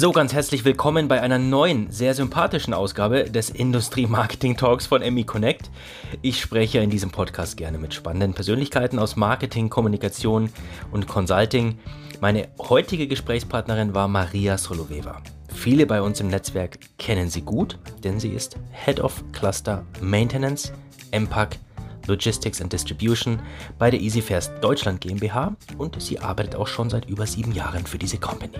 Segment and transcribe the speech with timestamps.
[0.00, 5.02] So, ganz herzlich willkommen bei einer neuen, sehr sympathischen Ausgabe des Industrie Marketing Talks von
[5.02, 5.68] ME Connect.
[6.22, 10.48] Ich spreche in diesem Podcast gerne mit spannenden Persönlichkeiten aus Marketing, Kommunikation
[10.90, 11.78] und Consulting.
[12.18, 15.20] Meine heutige Gesprächspartnerin war Maria Soloveva.
[15.52, 20.72] Viele bei uns im Netzwerk kennen sie gut, denn sie ist Head of Cluster Maintenance,
[21.12, 21.58] MPAC,
[22.06, 23.38] Logistics and Distribution
[23.78, 27.98] bei der EasyFairs Deutschland GmbH und sie arbeitet auch schon seit über sieben Jahren für
[27.98, 28.56] diese Company.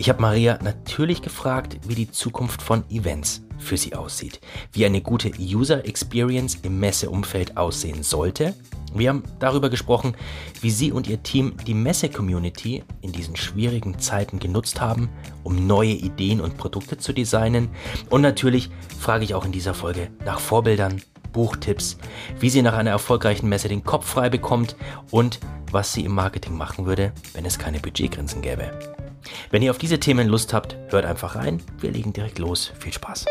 [0.00, 4.40] Ich habe Maria natürlich gefragt, wie die Zukunft von Events für sie aussieht,
[4.72, 8.54] wie eine gute User Experience im Messeumfeld aussehen sollte.
[8.94, 10.16] Wir haben darüber gesprochen,
[10.60, 15.08] wie sie und ihr Team die Messe-Community in diesen schwierigen Zeiten genutzt haben,
[15.42, 17.68] um neue Ideen und Produkte zu designen.
[18.08, 21.02] Und natürlich frage ich auch in dieser Folge nach Vorbildern,
[21.32, 21.98] Buchtipps,
[22.38, 24.76] wie sie nach einer erfolgreichen Messe den Kopf frei bekommt
[25.10, 25.40] und
[25.72, 28.70] was sie im Marketing machen würde, wenn es keine Budgetgrenzen gäbe.
[29.50, 31.62] Wenn ihr auf diese Themen Lust habt, hört einfach rein.
[31.80, 32.72] Wir legen direkt los.
[32.78, 33.26] Viel Spaß.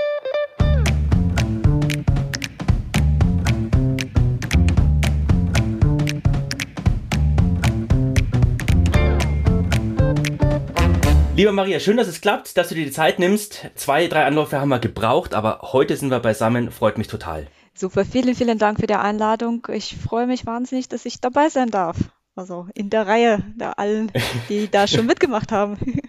[11.37, 13.67] Liebe Maria, schön, dass es klappt, dass du dir die Zeit nimmst.
[13.75, 16.71] Zwei, drei Anläufe haben wir gebraucht, aber heute sind wir beisammen.
[16.71, 17.45] Freut mich total.
[17.75, 19.67] Super, vielen, vielen Dank für die Einladung.
[19.71, 21.97] Ich freue mich wahnsinnig, dass ich dabei sein darf.
[22.37, 24.11] Also in der Reihe der allen,
[24.49, 25.77] die da schon mitgemacht haben.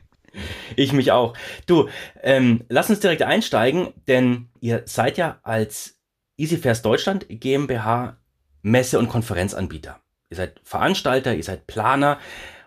[0.77, 1.35] Ich mich auch.
[1.67, 1.89] Du,
[2.23, 5.99] ähm, lass uns direkt einsteigen, denn ihr seid ja als
[6.37, 8.19] EasyFairs Deutschland GmbH
[8.63, 10.01] Messe- und Konferenzanbieter.
[10.31, 12.19] Ihr seid Veranstalter, ihr seid Planer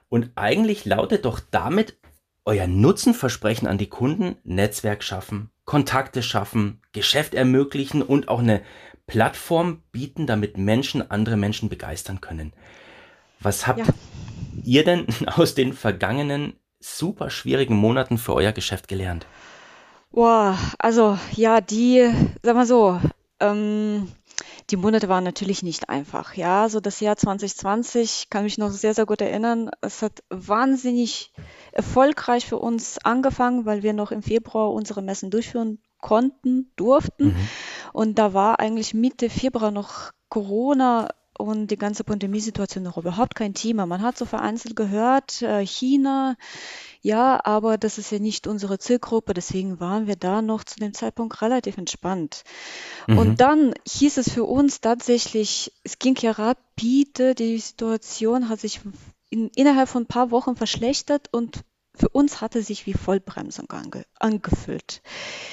[0.10, 1.98] und eigentlich lautet doch damit
[2.44, 8.64] euer Nutzenversprechen an die Kunden Netzwerk schaffen, Kontakte schaffen, Geschäft ermöglichen und auch eine
[9.08, 12.54] Plattform bieten, damit Menschen andere Menschen begeistern können.
[13.42, 13.86] Was habt ja.
[14.64, 19.26] ihr denn aus den vergangenen super schwierigen Monaten für euer Geschäft gelernt?
[20.12, 22.12] Boah, also ja, die,
[22.44, 23.00] sag mal so,
[23.40, 24.12] ähm,
[24.70, 26.36] die Monate waren natürlich nicht einfach.
[26.36, 29.70] Ja, so das Jahr 2020 kann mich noch sehr, sehr gut erinnern.
[29.82, 31.32] Es hat wahnsinnig
[31.72, 37.28] erfolgreich für uns angefangen, weil wir noch im Februar unsere Messen durchführen konnten, durften.
[37.28, 37.50] Mhm.
[37.94, 41.10] Und da war eigentlich Mitte Februar noch Corona
[41.42, 43.86] und die ganze Pandemiesituation noch überhaupt kein Thema.
[43.86, 46.36] Man hat so vereinzelt gehört, äh, China,
[47.02, 50.94] ja, aber das ist ja nicht unsere Zielgruppe, deswegen waren wir da noch zu dem
[50.94, 52.44] Zeitpunkt relativ entspannt.
[53.08, 53.18] Mhm.
[53.18, 58.82] Und dann hieß es für uns tatsächlich, es ging ja rapide, die Situation hat sich
[59.30, 61.62] in, innerhalb von ein paar Wochen verschlechtert und
[61.94, 65.02] für uns hatte sich wie Vollbremsung ange, angefühlt.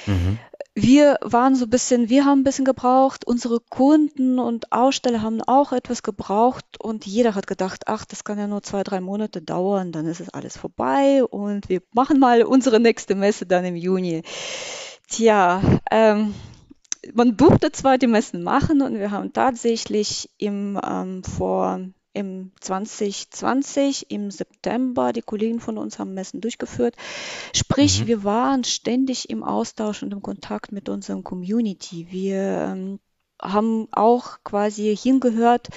[0.05, 0.39] Mhm
[0.81, 5.41] wir waren so ein bisschen, wir haben ein bisschen gebraucht, unsere Kunden und Aussteller haben
[5.41, 9.41] auch etwas gebraucht und jeder hat gedacht, ach, das kann ja nur zwei, drei Monate
[9.41, 13.75] dauern, dann ist es alles vorbei und wir machen mal unsere nächste Messe dann im
[13.75, 14.23] Juni.
[15.07, 16.33] Tja, ähm,
[17.13, 21.79] man durfte zwar die Messen machen und wir haben tatsächlich im, ähm, vor
[22.13, 25.13] im 2020 im September.
[25.13, 26.95] Die Kollegen von uns haben Messen durchgeführt.
[27.53, 28.07] Sprich, mhm.
[28.07, 32.07] wir waren ständig im Austausch und im Kontakt mit unserer Community.
[32.09, 32.99] Wir ähm,
[33.41, 35.69] haben auch quasi hingehört,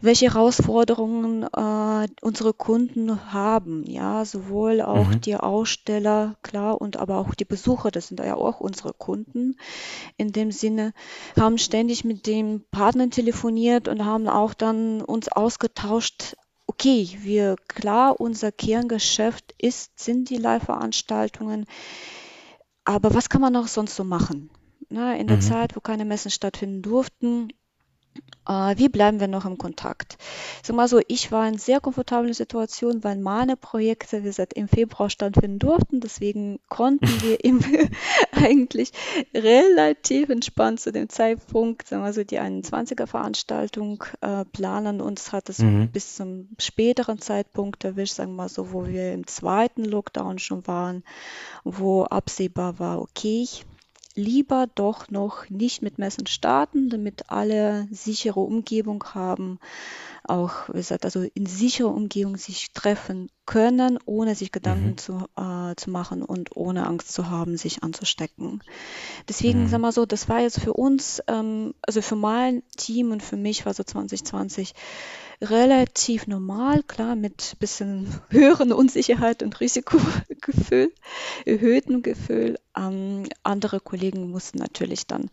[0.00, 3.84] welche Herausforderungen äh, unsere Kunden haben.
[3.86, 5.20] Ja, sowohl auch mhm.
[5.20, 9.56] die Aussteller, klar, und aber auch die Besucher, das sind ja auch unsere Kunden.
[10.16, 10.92] In dem Sinne
[11.38, 16.36] haben ständig mit den Partnern telefoniert und haben auch dann uns ausgetauscht,
[16.66, 21.66] okay, wir klar, unser Kerngeschäft ist, sind die Live-Veranstaltungen,
[22.84, 24.50] aber was kann man noch sonst so machen?
[24.90, 25.42] Na, in der mhm.
[25.42, 27.52] Zeit, wo keine Messen stattfinden durften,
[28.48, 30.16] äh, wie bleiben wir noch im Kontakt?
[30.62, 34.66] Sag mal so, ich war in sehr komfortablen Situation, weil meine Projekte, wie gesagt, im
[34.66, 36.00] Februar stattfinden durften.
[36.00, 37.60] Deswegen konnten wir im,
[38.32, 38.92] eigentlich
[39.34, 45.00] relativ entspannt zu dem Zeitpunkt, sagen wir so, die 21er Veranstaltung äh, planen.
[45.00, 45.90] Uns hat es mhm.
[45.92, 50.66] bis zum späteren Zeitpunkt erwischt, sagen wir mal so, wo wir im zweiten Lockdown schon
[50.66, 51.04] waren,
[51.62, 53.46] wo absehbar war, okay,
[54.14, 59.58] lieber doch noch nicht mit Messen starten, damit alle sichere Umgebung haben,
[60.30, 64.96] auch wie gesagt, also in sicherer Umgebung sich treffen können, ohne sich Gedanken mhm.
[64.98, 68.62] zu, äh, zu machen und ohne Angst zu haben, sich anzustecken.
[69.28, 69.68] Deswegen, mhm.
[69.68, 73.36] sag mal so, das war jetzt für uns, ähm, also für mein Team und für
[73.36, 74.74] mich war so 2020
[75.42, 80.92] relativ normal, klar, mit bisschen höheren Unsicherheit und Risikogefühl,
[81.44, 82.58] erhöhtem Gefühl.
[82.76, 85.30] Ähm, andere Kollegen mussten natürlich dann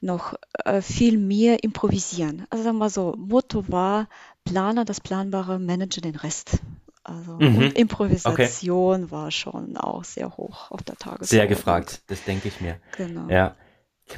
[0.00, 0.34] noch
[0.64, 2.46] äh, viel mehr improvisieren.
[2.50, 4.08] Also sagen wir mal so, Motto war,
[4.44, 6.58] Planer das Planbare, Manager den Rest.
[7.02, 7.72] Also mhm.
[7.74, 9.10] Improvisation okay.
[9.12, 11.28] war schon auch sehr hoch auf der Tagesordnung.
[11.28, 12.78] Sehr gefragt, das denke ich mir.
[12.96, 13.28] Genau.
[13.28, 13.56] Ja.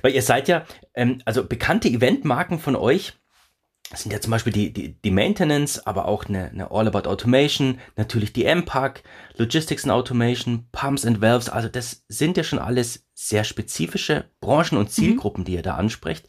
[0.03, 0.65] Weil ihr seid ja,
[0.95, 3.15] ähm, also bekannte Eventmarken von euch
[3.95, 7.79] sind ja zum Beispiel die, die, die Maintenance, aber auch eine, eine All About Automation,
[7.95, 9.05] natürlich die MPAC,
[9.37, 11.49] Logistics and Automation, Pumps and Valves.
[11.49, 14.91] Also das sind ja schon alles sehr spezifische Branchen und mhm.
[14.91, 15.45] Zielgruppen, mhm.
[15.45, 16.27] die ihr da ansprecht.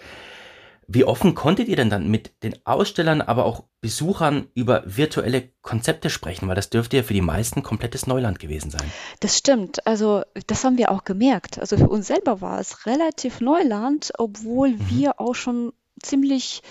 [0.90, 6.10] Wie offen konntet ihr denn dann mit den Ausstellern, aber auch Besuchern über virtuelle Konzepte
[6.10, 6.48] sprechen?
[6.48, 8.90] Weil das dürfte ja für die meisten komplettes Neuland gewesen sein.
[9.20, 9.86] Das stimmt.
[9.86, 11.60] Also das haben wir auch gemerkt.
[11.60, 14.90] Also für uns selber war es relativ Neuland, obwohl mhm.
[14.90, 16.62] wir auch schon ziemlich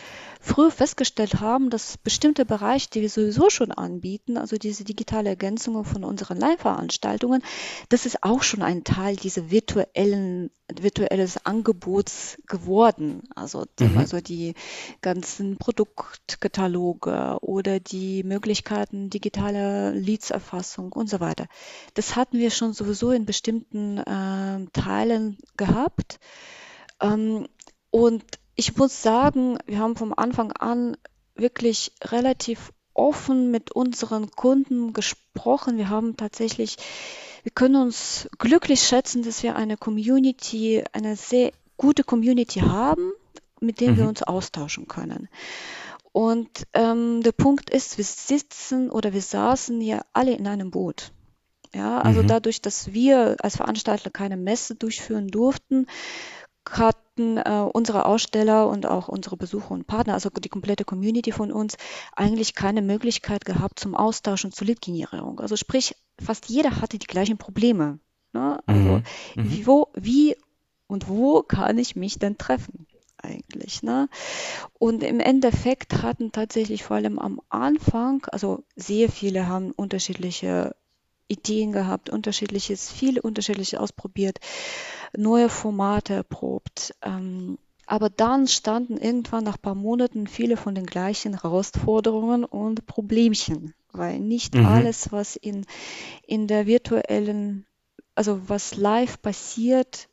[0.41, 5.85] früh festgestellt haben, dass bestimmte Bereiche, die wir sowieso schon anbieten, also diese digitale Ergänzung
[5.85, 7.43] von unseren Live-Veranstaltungen,
[7.89, 13.23] das ist auch schon ein Teil dieses virtuellen virtuelles Angebots geworden.
[13.35, 13.99] Also, mhm.
[13.99, 14.55] also die
[15.01, 21.47] ganzen Produktkataloge oder die Möglichkeiten digitaler Leadserfassung und so weiter.
[21.95, 26.19] Das hatten wir schon sowieso in bestimmten äh, Teilen gehabt.
[27.01, 27.47] Ähm,
[27.91, 28.25] und
[28.57, 30.97] ich muss sagen, wir haben vom Anfang an
[31.35, 35.77] wirklich relativ offen mit unseren Kunden gesprochen.
[35.77, 36.77] Wir haben tatsächlich,
[37.43, 43.13] wir können uns glücklich schätzen, dass wir eine Community, eine sehr gute Community haben,
[43.61, 43.97] mit der mhm.
[43.99, 45.29] wir uns austauschen können.
[46.13, 51.13] Und ähm, der Punkt ist, wir sitzen oder wir saßen ja alle in einem Boot.
[51.75, 52.29] Ja, also mhm.
[52.29, 55.87] dadurch, dass wir als Veranstalter keine Messe durchführen durften,
[57.17, 61.51] hatten äh, unsere Aussteller und auch unsere Besucher und Partner, also die komplette Community von
[61.51, 61.77] uns,
[62.15, 65.41] eigentlich keine Möglichkeit gehabt zum Austausch und zur Lead-Generierung.
[65.41, 67.99] Also sprich, fast jeder hatte die gleichen Probleme.
[68.33, 68.59] Ne?
[68.67, 69.03] Also mhm.
[69.37, 69.51] mhm.
[69.51, 70.37] wie, wo, wie
[70.87, 72.87] und wo kann ich mich denn treffen?
[73.19, 73.83] eigentlich.
[73.83, 74.09] Ne?
[74.79, 80.77] Und im Endeffekt hatten tatsächlich vor allem am Anfang, also sehr viele haben unterschiedliche
[81.29, 84.39] Ideen gehabt, unterschiedliches, viele unterschiedliche ausprobiert,
[85.17, 86.95] neue Formate erprobt.
[87.03, 92.87] Ähm, aber dann standen irgendwann nach ein paar Monaten viele von den gleichen Herausforderungen und
[92.87, 94.67] Problemchen, weil nicht mhm.
[94.67, 95.65] alles, was in,
[96.27, 97.65] in der virtuellen,
[98.17, 100.09] also was live passiert,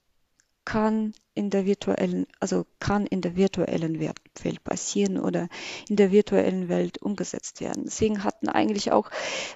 [0.65, 5.47] kann in der virtuellen, also kann in der virtuellen Welt passieren oder
[5.89, 7.83] in der virtuellen Welt umgesetzt werden.
[7.85, 9.09] Deswegen hatten eigentlich auch,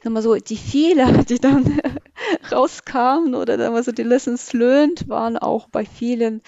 [0.04, 1.80] sagen wir so, die Fehler, die dann
[2.52, 6.42] rauskamen oder sagen wir so, die Lessons learned waren auch bei vielen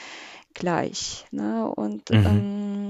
[0.54, 1.26] gleich.
[1.32, 1.72] Ne?
[1.74, 2.26] Und mhm.
[2.26, 2.89] ähm,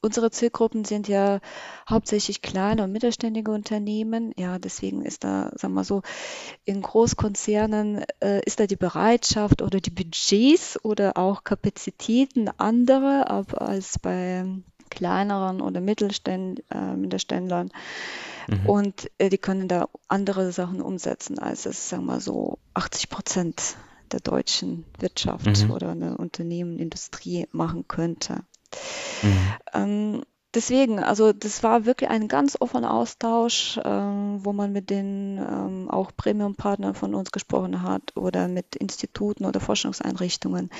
[0.00, 1.40] unsere Zielgruppen sind ja
[1.88, 4.32] hauptsächlich kleine und mittelständige Unternehmen.
[4.36, 6.02] Ja, deswegen ist da, sagen wir so,
[6.64, 13.98] in Großkonzernen äh, ist da die Bereitschaft oder die Budgets oder auch Kapazitäten andere als
[13.98, 14.44] bei
[14.90, 17.70] kleineren oder Mittelständ, äh, Mittelständlern.
[18.48, 18.66] Mhm.
[18.66, 23.76] Und äh, die können da andere Sachen umsetzen, als es, sagen wir so, 80 Prozent
[24.12, 25.70] der deutschen Wirtschaft mhm.
[25.70, 28.42] oder eine Unternehmen, Industrie machen könnte.
[29.22, 29.54] Mhm.
[29.72, 30.22] Ähm,
[30.54, 35.90] deswegen, also das war wirklich ein ganz offener Austausch, ähm, wo man mit den ähm,
[35.90, 40.70] auch Premium-Partnern von uns gesprochen hat oder mit Instituten oder Forschungseinrichtungen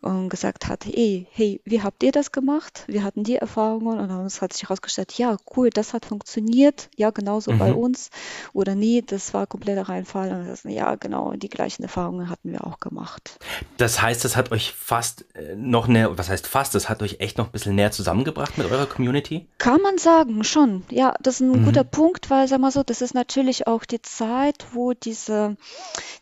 [0.00, 2.84] und gesagt hat, hey, hey, wie habt ihr das gemacht?
[2.86, 7.10] Wir hatten die Erfahrungen und dann hat sich herausgestellt, ja, cool, das hat funktioniert, ja,
[7.10, 7.58] genauso mhm.
[7.58, 8.10] bei uns
[8.52, 12.66] oder nee, das war kompletter Reinfall und das, ja, genau, die gleichen Erfahrungen hatten wir
[12.66, 13.38] auch gemacht.
[13.76, 17.20] Das heißt, das hat euch fast äh, noch näher, was heißt fast, das hat euch
[17.20, 19.48] echt noch ein bisschen näher zusammengebracht mit eurer Community?
[19.58, 20.84] Kann man sagen, schon.
[20.90, 21.64] Ja, das ist ein mhm.
[21.64, 25.56] guter Punkt, weil, sag mal so, das ist natürlich auch die Zeit, wo diese,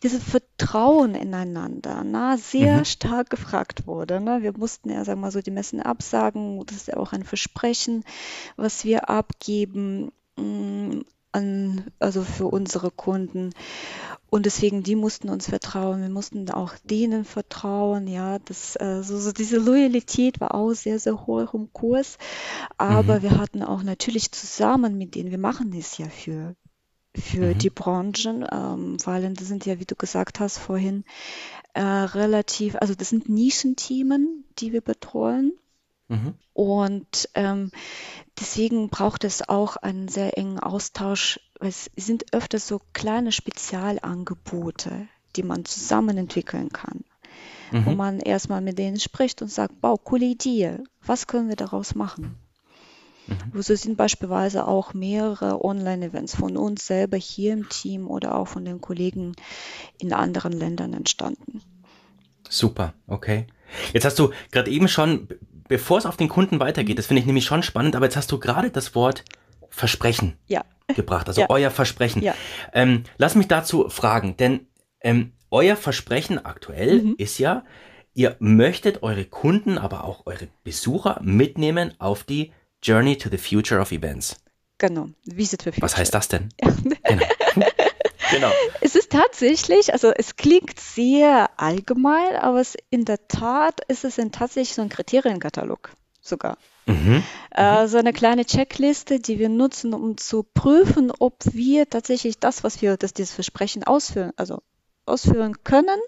[0.03, 2.85] diese Vertrauen ineinander na, sehr mhm.
[2.85, 4.19] stark gefragt gesagt wurde.
[4.19, 4.41] Ne?
[4.41, 6.63] Wir mussten ja, sagen wir mal so, die Messen absagen.
[6.65, 8.03] Das ist ja auch ein Versprechen,
[8.57, 13.51] was wir abgeben mm, an, also für unsere Kunden.
[14.31, 16.01] Und deswegen, die mussten uns vertrauen.
[16.01, 18.07] Wir mussten auch denen vertrauen.
[18.07, 22.17] Ja, das, äh, so, so diese Loyalität war auch sehr, sehr hoch im Kurs.
[22.77, 23.23] Aber mhm.
[23.23, 26.55] wir hatten auch natürlich zusammen mit denen, wir machen das ja für,
[27.19, 27.57] für mhm.
[27.57, 31.03] die Branchen, ähm, weil das sind ja, wie du gesagt hast vorhin,
[31.73, 35.53] äh, relativ, also das sind Nischenthemen, die wir betreuen.
[36.07, 36.33] Mhm.
[36.53, 37.71] Und ähm,
[38.39, 41.39] deswegen braucht es auch einen sehr engen Austausch.
[41.59, 47.03] Es sind öfters so kleine Spezialangebote, die man zusammen entwickeln kann.
[47.71, 47.85] Mhm.
[47.85, 51.93] Wo man erstmal mit denen spricht und sagt, wow, coole Idee, was können wir daraus
[51.93, 52.35] machen?
[53.53, 53.61] Mhm.
[53.61, 58.65] So sind beispielsweise auch mehrere Online-Events von uns selber hier im Team oder auch von
[58.65, 59.33] den Kollegen
[59.99, 61.61] in anderen Ländern entstanden.
[62.49, 63.47] Super, okay.
[63.93, 65.27] Jetzt hast du gerade eben schon,
[65.67, 68.31] bevor es auf den Kunden weitergeht, das finde ich nämlich schon spannend, aber jetzt hast
[68.31, 69.23] du gerade das Wort
[69.69, 70.63] Versprechen Ja,
[70.95, 72.23] gebracht, also ja, euer Versprechen.
[72.23, 72.33] ja.
[72.73, 74.65] Ähm, lass mich dazu fragen, denn
[75.01, 77.15] ähm, euer Versprechen aktuell Mhm.
[77.19, 77.63] ist ja,
[78.15, 83.79] ihr möchtet eure Kunden, aber auch eure Besucher mitnehmen auf die Journey to the Future
[83.81, 84.37] of Events.
[84.77, 85.09] Genau.
[85.25, 85.97] Visit for Was Future.
[85.97, 86.49] heißt das denn?
[87.03, 87.25] Genau.
[88.31, 88.51] genau.
[88.81, 94.17] Es ist tatsächlich, also es klingt sehr allgemein, aber es in der Tat ist es
[94.17, 96.57] in tatsächlich so ein Kriterienkatalog sogar.
[96.85, 97.23] Mhm.
[97.51, 102.63] Äh, so eine kleine Checkliste, die wir nutzen, um zu prüfen, ob wir tatsächlich das,
[102.63, 104.61] was wir, dass dieses Versprechen ausführen, also
[105.05, 105.99] ausführen können.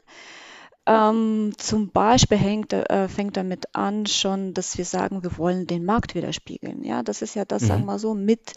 [0.88, 5.86] Ähm, zum Beispiel hängt, äh, fängt damit an schon, dass wir sagen, wir wollen den
[5.86, 6.84] Markt widerspiegeln.
[6.84, 7.86] Ja, das ist ja das, sagen Mhm.
[7.86, 8.54] wir mal so, mit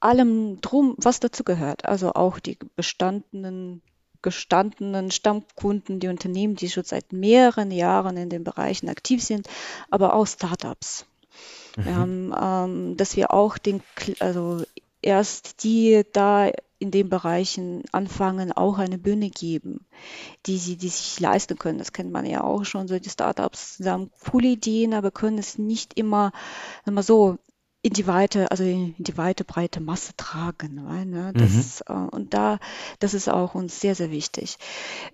[0.00, 1.84] allem drum, was dazu gehört.
[1.86, 3.82] Also auch die bestandenen,
[4.22, 9.46] gestandenen Stammkunden, die Unternehmen, die schon seit mehreren Jahren in den Bereichen aktiv sind,
[9.90, 11.06] aber auch Startups.
[11.82, 11.96] Wir Mhm.
[11.96, 13.82] haben, ähm, dass wir auch den,
[14.20, 14.62] also
[15.02, 19.86] erst die da in den Bereichen anfangen, auch eine Bühne geben,
[20.46, 21.78] die sie, die sich leisten können.
[21.78, 25.58] Das kennt man ja auch schon, so die Startups haben coole Ideen, aber können es
[25.58, 26.32] nicht immer,
[26.84, 27.38] wir so,
[27.86, 30.80] in die weite, also in die weite, breite Masse tragen.
[30.86, 31.32] Weil, ne?
[31.32, 31.38] Mhm.
[31.38, 32.58] Das, äh, und da,
[32.98, 34.56] das ist auch uns sehr, sehr wichtig.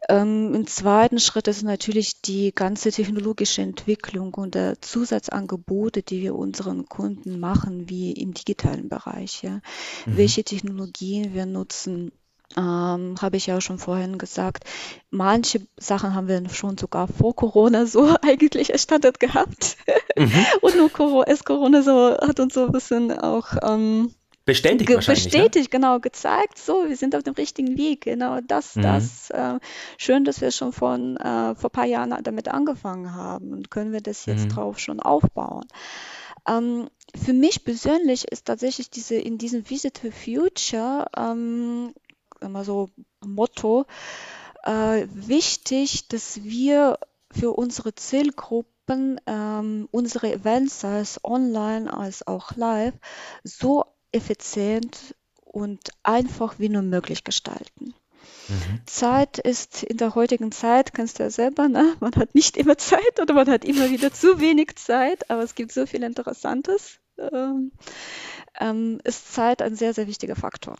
[0.09, 6.35] Ähm, Im zweiten Schritt ist natürlich die ganze technologische Entwicklung und der Zusatzangebote, die wir
[6.35, 9.43] unseren Kunden machen, wie im digitalen Bereich.
[9.43, 9.61] Ja.
[10.07, 10.17] Mhm.
[10.17, 12.11] Welche Technologien wir nutzen,
[12.57, 14.65] ähm, habe ich ja schon vorhin gesagt.
[15.11, 19.77] Manche Sachen haben wir schon sogar vor Corona so eigentlich erstattet gehabt.
[20.17, 20.33] Mhm.
[20.61, 25.31] Und nur Corona, Corona so, hat uns so ein bisschen auch ähm, Bestätigt wahrscheinlich, ne?
[25.31, 28.83] bestätigt, genau, gezeigt, so, wir sind auf dem richtigen Weg, genau das, Mhm.
[28.83, 29.61] das, äh,
[29.99, 33.93] schön, dass wir schon von, äh, vor ein paar Jahren damit angefangen haben und können
[33.93, 34.49] wir das jetzt Mhm.
[34.49, 35.65] drauf schon aufbauen.
[36.49, 41.95] Ähm, für mich persönlich ist tatsächlich diese, in diesem Visit to Future, ähm,
[42.43, 42.91] immer so
[43.25, 43.87] Motto,
[44.65, 46.99] äh, wichtig, dass wir
[47.31, 52.95] für unsere Zielgruppen ähm, unsere Events, sei es online als auch live,
[53.45, 57.95] so effizient und einfach wie nur möglich gestalten.
[58.49, 58.81] Mhm.
[58.87, 61.95] Zeit ist in der heutigen Zeit, kennst du ja selber, ne?
[62.01, 65.55] Man hat nicht immer Zeit oder man hat immer wieder zu wenig Zeit, aber es
[65.55, 66.99] gibt so viel Interessantes.
[67.19, 67.73] Ähm,
[68.59, 70.77] ähm, ist Zeit ein sehr, sehr wichtiger Faktor.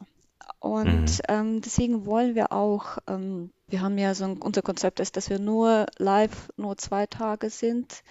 [0.63, 1.23] Und Mhm.
[1.29, 5.29] ähm, deswegen wollen wir auch, ähm, wir haben ja so ein, unser Konzept ist, dass
[5.29, 8.03] wir nur live nur zwei Tage sind,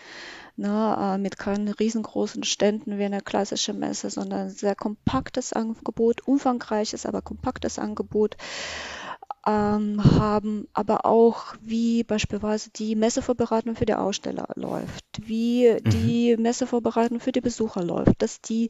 [0.57, 6.27] ne, äh, mit keinen riesengroßen Ständen wie eine klassische Messe, sondern ein sehr kompaktes Angebot,
[6.27, 8.37] umfangreiches, aber kompaktes Angebot
[9.47, 15.91] ähm, haben, aber auch wie beispielsweise die Messevorbereitung für die Aussteller läuft, wie Mhm.
[15.91, 18.69] die Messevorbereitung für die Besucher läuft, dass die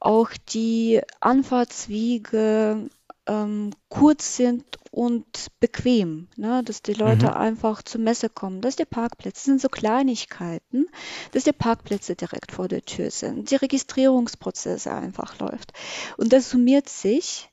[0.00, 2.88] auch die Anfahrtswege
[3.26, 6.62] ähm, kurz sind und bequem, ne?
[6.64, 7.34] Dass die Leute Mhm.
[7.34, 10.86] einfach zur Messe kommen, dass die Parkplätze sind so Kleinigkeiten,
[11.32, 15.72] dass die Parkplätze direkt vor der Tür sind, die Registrierungsprozesse einfach läuft.
[16.16, 17.50] Und das summiert sich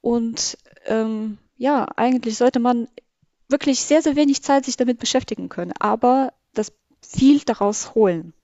[0.00, 2.88] und ähm, ja, eigentlich sollte man
[3.48, 8.34] wirklich sehr, sehr wenig Zeit sich damit beschäftigen können, aber das viel daraus holen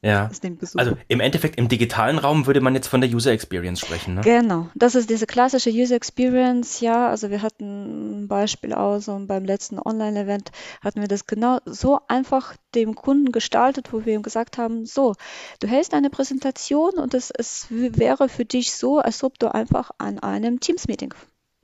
[0.00, 0.30] Ja.
[0.76, 4.20] Also im Endeffekt im digitalen Raum würde man jetzt von der User Experience sprechen, ne?
[4.20, 7.08] Genau, das ist diese klassische User Experience, ja.
[7.08, 10.52] Also wir hatten ein Beispiel aus so beim letzten Online-Event
[10.82, 15.14] hatten wir das genau so einfach dem Kunden gestaltet, wo wir ihm gesagt haben, so,
[15.60, 19.90] du hältst eine Präsentation und es, es wäre für dich so, als ob du einfach
[19.98, 21.12] an einem Teams-Meeting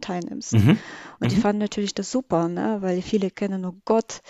[0.00, 0.54] teilnimmst.
[0.54, 0.78] Mhm.
[1.20, 1.40] Und die Mhm.
[1.40, 2.78] fanden natürlich das super, ne?
[2.80, 4.22] Weil viele kennen, oh Gott,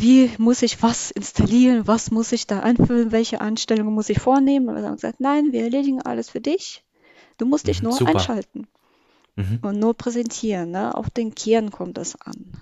[0.00, 4.68] wie muss ich was installieren, was muss ich da einfüllen, welche Einstellungen muss ich vornehmen?
[4.68, 6.84] Und wir haben gesagt, nein, wir erledigen alles für dich.
[7.38, 8.12] Du musst dich Mhm, nur super.
[8.12, 8.66] einschalten
[9.36, 9.58] Mhm.
[9.62, 10.70] und nur präsentieren.
[10.70, 10.94] Ne?
[10.94, 12.52] Auf den Kern kommt es an.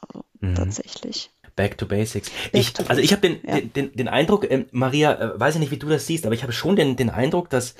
[0.00, 0.54] Also, Mhm.
[0.54, 1.30] Tatsächlich.
[1.54, 2.30] Back to Basics.
[2.30, 3.60] Back Ich, to also ich habe den, Ja.
[3.60, 6.34] den, den, den Eindruck, ähm, Maria, äh, weiß ich nicht, wie du das siehst, aber
[6.34, 7.74] ich habe schon den, den Eindruck, dass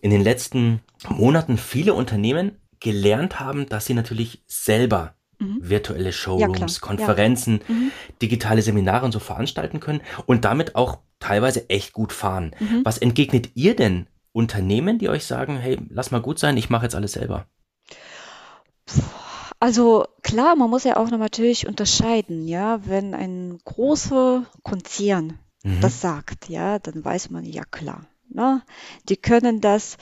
[0.00, 5.58] in den letzten Monaten viele Unternehmen gelernt haben, dass sie natürlich selber Mhm.
[5.60, 6.86] virtuelle Showrooms, Ja.
[6.86, 7.92] Konferenzen, Mhm.
[8.20, 12.54] digitale Seminare und so veranstalten können und damit auch teilweise echt gut fahren.
[12.58, 12.80] Mhm.
[12.84, 16.84] Was entgegnet ihr denn Unternehmen, die euch sagen, hey, lass mal gut sein, ich mache
[16.84, 17.46] jetzt alles selber?
[19.60, 25.80] Also klar, man muss ja auch noch natürlich unterscheiden, ja, wenn ein großer Konzern Mhm.
[25.80, 28.06] das sagt, ja, dann weiß man ja klar.
[28.30, 28.62] Ne?
[29.08, 29.96] Die können das,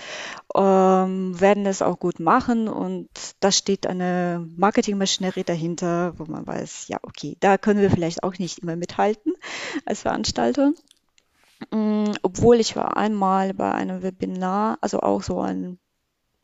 [0.55, 3.09] ähm, werden es auch gut machen und
[3.41, 8.39] da steht eine Marketingmaschinerie dahinter, wo man weiß, ja, okay, da können wir vielleicht auch
[8.39, 9.35] nicht immer mithalten
[9.85, 10.73] als Veranstalter.
[11.71, 15.79] Mm, obwohl ich war einmal bei einem Webinar, also auch so ein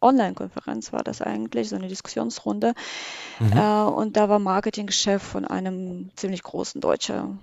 [0.00, 2.74] Online-Konferenz war das eigentlich, so eine Diskussionsrunde.
[3.38, 3.52] Mhm.
[3.52, 7.38] Äh, und da war Marketingchef von einem ziemlich großen deutschen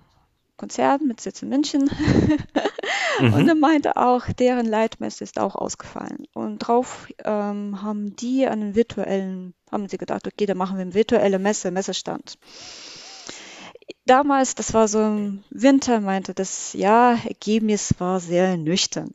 [0.59, 1.89] Konzern mit Sitz in München.
[3.19, 3.33] mhm.
[3.33, 6.25] Und er meinte auch, deren Leitmesse ist auch ausgefallen.
[6.35, 10.93] Und drauf ähm, haben die einen virtuellen, haben sie gedacht, okay, dann machen wir eine
[10.93, 12.37] virtuelle Messe, Messestand
[14.05, 19.11] damals, das war so im Winter, meinte das, ja, Ergebnis war sehr nüchtern.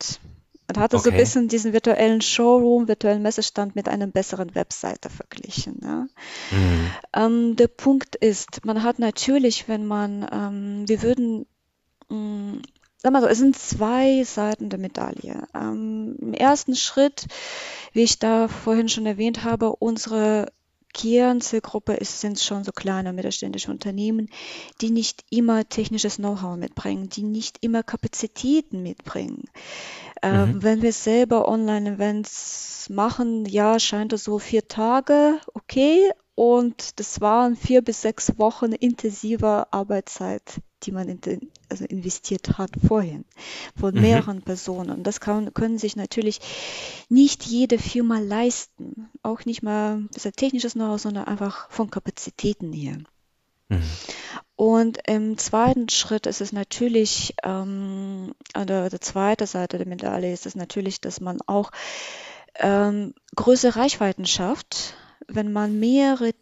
[0.67, 1.05] Man hatte okay.
[1.05, 5.81] so ein bisschen diesen virtuellen Showroom, virtuellen Messestand mit einer besseren Webseite verglichen.
[5.83, 6.07] Ja.
[6.51, 6.91] Mhm.
[7.13, 11.47] Ähm, der Punkt ist, man hat natürlich, wenn man, ähm, wir würden,
[12.09, 12.63] mh, mm,
[12.97, 15.47] sag mal so, es sind zwei Seiten der Medaille.
[15.55, 17.27] Ähm, Im ersten Schritt,
[17.93, 20.47] wie ich da vorhin schon erwähnt habe, unsere
[20.95, 24.31] Kernzielgruppe ist, sind schon so kleine mittelständische Unternehmen,
[24.81, 29.45] die nicht immer technisches Know-how mitbringen, die nicht immer Kapazitäten mitbringen.
[30.23, 30.63] Ähm, mhm.
[30.63, 36.11] wenn wir selber Online-Events machen, ja, scheint es so vier Tage, okay.
[36.35, 42.59] Und das waren vier bis sechs Wochen intensiver Arbeitszeit, die man in den, also investiert
[42.59, 43.25] hat vorhin
[43.79, 44.01] von mhm.
[44.01, 45.05] mehreren Personen.
[45.05, 46.41] Das kann, können sich natürlich
[47.09, 49.09] nicht jede Firma leisten.
[49.23, 52.99] Auch nicht mal das technisches Know-how, sondern einfach von Kapazitäten her.
[53.69, 53.83] Mhm.
[54.57, 60.33] Und im zweiten Schritt ist es natürlich, ähm, an der, der zweiten Seite der Medaille
[60.33, 61.71] ist es natürlich, dass man auch
[62.57, 64.97] ähm, größere Reichweiten schafft,
[65.29, 66.33] wenn man mehrere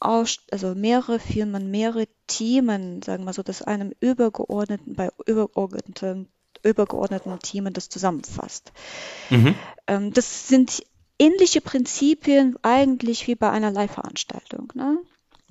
[0.00, 6.28] also mehrere Firmen, mehrere Themen, sagen wir so, dass einem übergeordneten, bei übergeordneten,
[6.62, 8.72] übergeordneten Themen das zusammenfasst.
[9.30, 9.54] Mhm.
[9.86, 10.82] Ähm, das sind
[11.18, 14.72] ähnliche Prinzipien eigentlich wie bei einer Live-Veranstaltung.
[14.74, 14.98] Ne?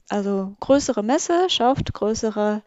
[0.10, 2.62] Also größere Messe schafft größere,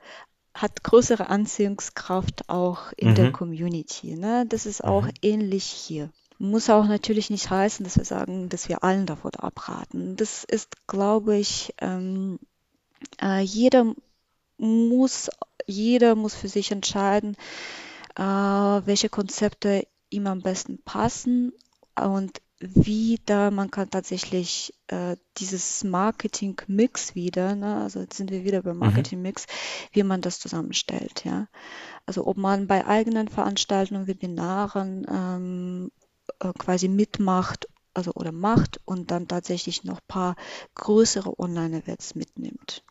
[0.54, 3.14] hat größere Anziehungskraft auch in mhm.
[3.14, 4.16] der Community.
[4.16, 4.46] Ne?
[4.48, 5.12] Das ist auch mhm.
[5.22, 6.10] ähnlich hier.
[6.38, 10.16] Muss auch natürlich nicht heißen, dass wir sagen, dass wir allen davon abraten.
[10.16, 12.38] Das ist, glaube ich, ähm,
[13.22, 13.94] äh, jeder
[14.58, 15.30] muss,
[15.66, 17.36] jeder muss für sich entscheiden,
[18.16, 21.52] äh, welche Konzepte ihm am besten passen
[21.94, 28.44] und wie da man kann tatsächlich äh, dieses Marketing-Mix wieder, ne, also jetzt sind wir
[28.44, 28.80] wieder beim mhm.
[28.80, 29.46] Marketing-Mix,
[29.92, 31.48] wie man das zusammenstellt, ja.
[32.06, 35.90] Also ob man bei eigenen Veranstaltungen, Webinaren ähm,
[36.40, 40.36] äh, quasi mitmacht, also oder macht und dann tatsächlich noch ein paar
[40.74, 42.84] größere Online-Events mitnimmt.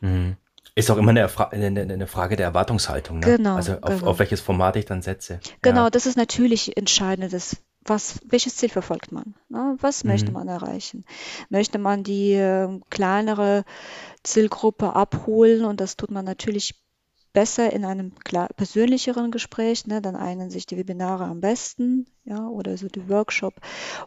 [0.00, 0.36] Mhm.
[0.74, 3.36] Ist auch immer eine, Fra eine, eine, Frage der Erwartungshaltung, ne?
[3.36, 3.56] Genau.
[3.56, 4.06] Also auf, genau.
[4.06, 5.40] auf welches Format ich dann setze.
[5.60, 5.90] Genau, ja.
[5.90, 7.32] das ist natürlich entscheidend.
[7.32, 9.34] Das, was, welches Ziel verfolgt man?
[9.48, 9.76] Ne?
[9.80, 10.10] Was mhm.
[10.10, 11.04] möchte man erreichen?
[11.48, 13.64] Möchte man die äh, kleinere
[14.22, 16.80] Zielgruppe abholen und das tut man natürlich
[17.38, 22.48] besser in einem klar, persönlicheren Gespräch, ne, dann eignen sich die Webinare am besten, ja,
[22.48, 23.54] oder so die Workshop.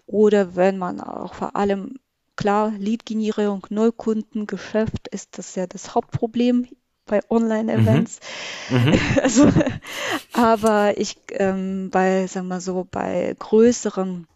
[0.05, 1.93] Oder wenn man auch vor allem
[2.35, 6.67] klar, Lead-Generierung, Neukundengeschäft ist das ja das Hauptproblem
[7.05, 8.19] bei Online-Events.
[8.69, 8.77] Mhm.
[8.77, 8.99] Mhm.
[9.21, 9.49] Also,
[10.33, 14.27] aber ich ähm, bei, sagen wir so, bei größeren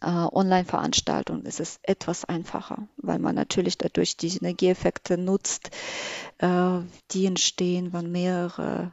[0.00, 5.70] äh, Online-Veranstaltungen ist es etwas einfacher, weil man natürlich dadurch die Synergieeffekte nutzt,
[6.38, 6.78] äh,
[7.10, 8.92] die entstehen, wenn mehrere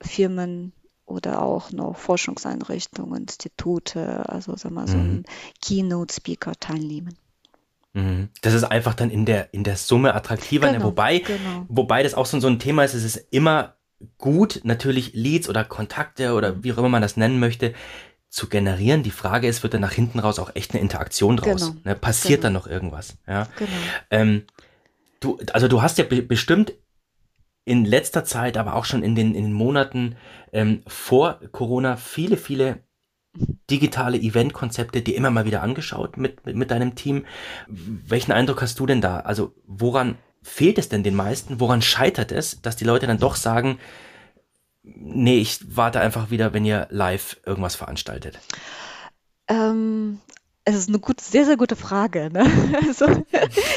[0.00, 0.72] Firmen
[1.06, 5.04] oder auch noch Forschungseinrichtungen, Institute, also sagen wir, so mhm.
[5.04, 5.24] ein
[5.62, 7.16] Keynote-Speaker teilnehmen.
[7.94, 8.28] Mhm.
[8.42, 10.66] Das ist einfach dann in der, in der Summe attraktiver.
[10.66, 10.74] Ne?
[10.74, 11.66] Genau, wobei, genau.
[11.68, 13.74] wobei das auch so, so ein Thema ist, es ist immer
[14.18, 17.74] gut, natürlich Leads oder Kontakte oder wie auch immer man das nennen möchte,
[18.28, 19.02] zu generieren.
[19.02, 21.68] Die Frage ist, wird dann nach hinten raus auch echt eine Interaktion draus?
[21.68, 21.80] Genau.
[21.84, 21.94] Ne?
[21.94, 22.42] Passiert genau.
[22.42, 23.16] dann noch irgendwas?
[23.26, 23.48] Ja?
[23.56, 23.70] Genau.
[24.10, 24.44] Ähm,
[25.20, 26.72] du, also du hast ja be bestimmt
[27.64, 30.16] in letzter Zeit, aber auch schon in den, in den Monaten
[30.52, 32.82] ähm, vor Corona viele, viele
[33.70, 37.24] digitale Eventkonzepte dir immer mal wieder angeschaut mit, mit, mit deinem Team.
[37.68, 39.20] Welchen Eindruck hast du denn da?
[39.20, 41.60] Also woran fehlt es denn den meisten?
[41.60, 43.78] Woran scheitert es, dass die Leute dann doch sagen,
[44.96, 48.38] nee, ich warte einfach wieder, wenn ihr live irgendwas veranstaltet?
[49.48, 50.20] Ähm,
[50.64, 52.30] es ist eine gut, sehr, sehr gute Frage.
[52.30, 52.44] Ne?
[52.86, 53.06] Also,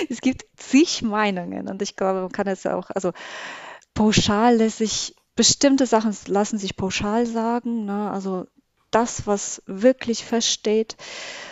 [0.10, 3.12] es gibt zig Meinungen und ich glaube, man kann es ja auch, also
[3.94, 7.86] pauschal lässt sich, bestimmte Sachen lassen sich pauschal sagen.
[7.86, 8.12] Ne?
[8.12, 8.48] Also
[8.92, 10.98] das, was wirklich feststeht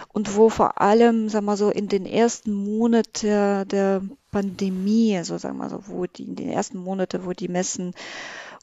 [0.09, 5.57] und wo vor allem, sagen wir so, in den ersten Monaten der Pandemie, also sagen
[5.57, 7.93] wir so, wo die, in den ersten Monaten, wo die Messen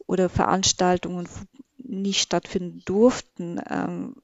[0.07, 1.29] oder Veranstaltungen
[1.79, 4.17] nicht stattfinden durften, ähm,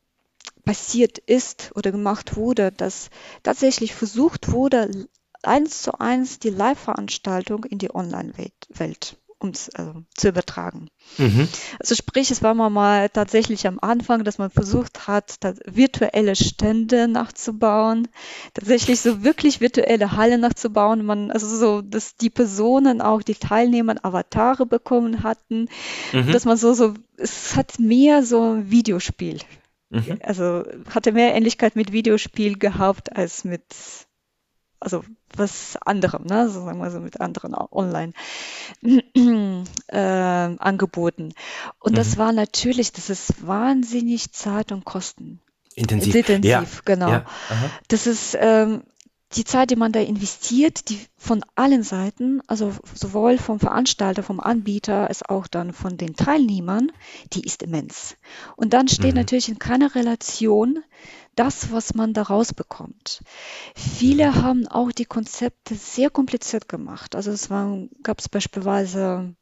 [0.65, 3.11] passiert ist oder gemacht wurde, dass
[3.43, 4.91] tatsächlich versucht wurde,
[5.43, 10.89] eins zu eins die Live-Veranstaltung in die Online-Welt um es also, zu übertragen.
[11.19, 11.49] Mhm.
[11.79, 18.09] Also sprich, es war mal tatsächlich am Anfang, dass man versucht hat, virtuelle Stände nachzubauen,
[18.55, 21.05] tatsächlich so wirklich virtuelle Halle nachzubauen.
[21.05, 25.69] Man, also so, dass die Personen auch, die Teilnehmer Avatare bekommen hatten,
[26.13, 26.33] mhm.
[26.33, 29.39] dass man so, so, es hat mehr so ein Videospiel.
[29.91, 30.21] Mhm.
[30.23, 33.65] Also hatte mehr Ähnlichkeit mit Videospiel gehabt als mit
[34.83, 35.05] also
[35.39, 36.49] was anderem, ne?
[36.49, 38.13] so sagen wir so mit anderen Online-Angeboten.
[41.33, 41.97] Äh, und mhm.
[41.97, 45.41] das war natürlich, das ist wahnsinnig Zeit und Kosten.
[45.75, 46.15] Intensiv.
[46.15, 46.65] Intensiv, ja.
[46.85, 47.11] genau.
[47.11, 47.25] Ja.
[47.89, 48.83] Das ist ähm,
[49.35, 54.41] die Zeit, die man da investiert, die von allen Seiten, also sowohl vom Veranstalter, vom
[54.41, 56.93] Anbieter, als auch dann von den Teilnehmern,
[57.33, 58.17] die ist immens.
[58.57, 59.21] Und dann steht mhm.
[59.21, 60.81] natürlich in keiner Relation
[61.35, 63.23] das, was man daraus bekommt.
[63.75, 67.15] Viele haben auch die Konzepte sehr kompliziert gemacht.
[67.15, 67.49] Also es
[68.03, 69.35] gab es beispielsweise,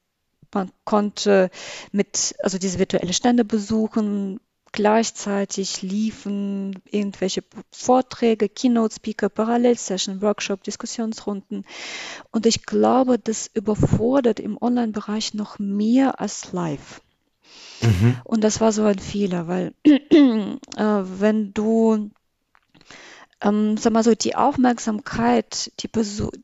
[0.53, 1.50] man konnte
[1.92, 4.40] mit, also diese virtuelle Stände besuchen,
[4.72, 11.64] gleichzeitig liefen irgendwelche Vorträge, Keynote-Speaker, Parallelsession, Workshop, Diskussionsrunden.
[12.31, 17.00] Und ich glaube, das überfordert im Online-Bereich noch mehr als live.
[17.83, 18.16] Mhm.
[18.25, 22.11] Und das war so ein Fehler, weil äh, wenn du,
[23.40, 25.88] ähm, sag mal so, die Aufmerksamkeit, die,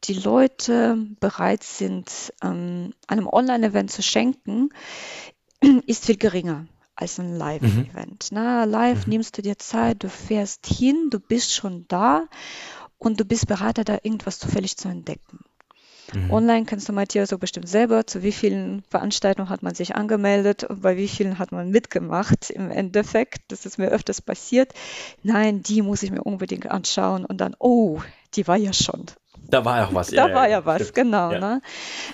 [0.04, 4.70] die Leute bereit sind, ähm, einem Online-Event zu schenken,
[5.86, 8.32] ist viel geringer als ein Live-Event.
[8.32, 8.38] Mhm.
[8.70, 9.10] Live mhm.
[9.10, 12.26] nimmst du dir Zeit, du fährst hin, du bist schon da
[12.98, 15.40] und du bist bereit, da irgendwas zufällig zu entdecken.
[16.12, 16.30] Mhm.
[16.30, 20.64] Online kannst du Matthias so bestimmt selber, zu wie vielen Veranstaltungen hat man sich angemeldet
[20.64, 23.40] und bei wie vielen hat man mitgemacht im Endeffekt.
[23.48, 24.72] Das ist mir öfters passiert.
[25.22, 28.00] Nein, die muss ich mir unbedingt anschauen und dann, oh,
[28.34, 29.06] die war ja schon.
[29.48, 30.08] Da war ja auch was.
[30.08, 30.94] Da ja, war ja, ja was, stimmt.
[30.94, 31.32] genau.
[31.32, 31.60] Ja.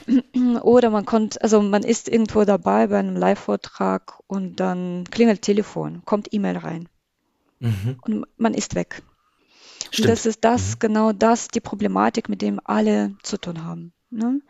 [0.06, 0.60] Ne?
[0.62, 6.02] Oder man konnte, also man ist irgendwo dabei bei einem Live-Vortrag und dann klingelt Telefon,
[6.04, 6.88] kommt E-Mail rein
[7.60, 7.96] mhm.
[8.02, 9.02] und man ist weg.
[9.92, 10.08] Stimmt.
[10.08, 10.78] das ist das, mhm.
[10.78, 13.92] genau das, die Problematik, mit dem alle zu tun haben.
[14.10, 14.40] Ne?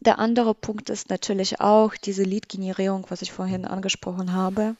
[0.00, 4.76] Der andere Punkt ist natürlich auch diese Lead-Generierung, was ich vorhin angesprochen habe.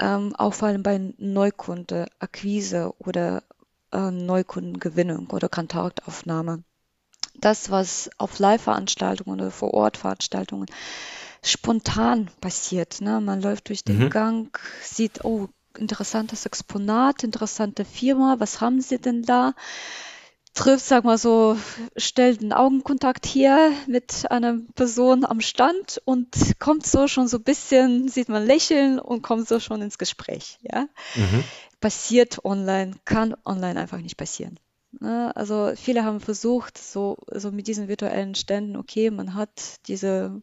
[0.00, 3.44] Ähm, auch vor allem bei Neukundeakquise oder
[3.92, 6.64] äh, Neukundengewinnung oder Kontaktaufnahme.
[7.34, 10.66] Das, was auf Live-Veranstaltungen oder Vor-Ort-Veranstaltungen
[11.44, 13.00] spontan passiert.
[13.00, 13.20] Ne?
[13.20, 14.10] Man läuft durch den mhm.
[14.10, 19.54] Gang, sieht, oh, interessantes Exponat, interessante Firma, was haben Sie denn da?
[20.54, 21.56] Trifft, sag mal so,
[21.96, 27.42] stellt einen Augenkontakt hier mit einer Person am Stand und kommt so schon so ein
[27.42, 30.58] bisschen, sieht man lächeln und kommt so schon ins Gespräch.
[30.60, 30.88] Ja?
[31.14, 31.42] Mhm.
[31.80, 34.60] Passiert online, kann online einfach nicht passieren.
[35.00, 35.34] Ne?
[35.34, 39.50] Also viele haben versucht, so, so mit diesen virtuellen Ständen, okay, man hat
[39.86, 40.42] diese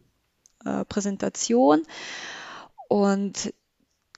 [0.65, 1.83] äh, Präsentation
[2.87, 3.53] und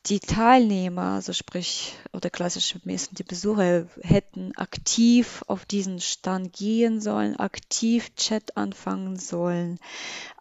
[0.08, 7.02] die Teilnehmer, also sprich, oder klassische Messen, die Besucher hätten aktiv auf diesen Stand gehen
[7.02, 9.80] sollen, aktiv Chat anfangen sollen,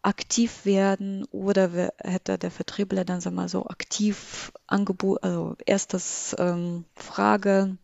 [0.02, 6.86] aktiv werden oder hätte der Vertriebler dann sag mal so aktiv Angebot, also erstes ähm,
[6.94, 7.76] Frage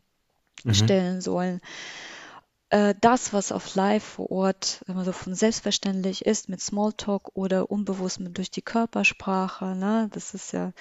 [0.65, 0.75] mhm.
[0.75, 1.61] stellen sollen.
[2.71, 7.37] Äh, das, was auf Live vor Ort wenn man so von selbstverständlich ist, mit Smalltalk
[7.37, 10.73] oder unbewusst mit durch die Körpersprache, ne, das ist ja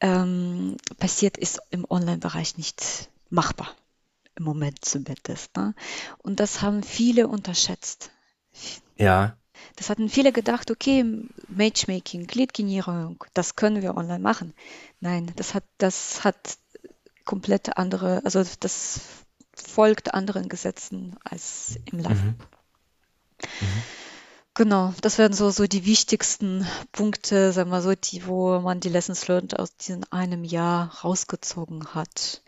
[0.00, 3.74] ähm, passiert, ist im Online-Bereich nicht machbar.
[4.36, 5.56] Im Moment zumindest.
[5.56, 5.74] Ne?
[6.18, 8.10] Und das haben viele unterschätzt.
[8.96, 9.36] Ja.
[9.76, 11.04] Das hatten viele gedacht, okay,
[11.48, 14.54] Matchmaking, Lead-Generierung, das können wir online machen.
[15.00, 16.58] Nein, das hat, das hat
[17.24, 19.00] komplett andere, also das
[19.54, 22.22] folgt anderen Gesetzen als im Live.
[22.22, 22.34] Mhm.
[23.60, 23.82] Mhm.
[24.56, 28.88] Genau, das wären so, so die wichtigsten Punkte, sagen wir so, die, wo man die
[28.88, 32.42] Lessons learned aus diesem einem Jahr rausgezogen hat.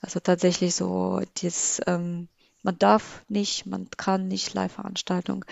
[0.00, 2.26] Also tatsächlich so, dieses, ähm,
[2.64, 5.44] man darf nicht, man kann nicht Live-Veranstaltung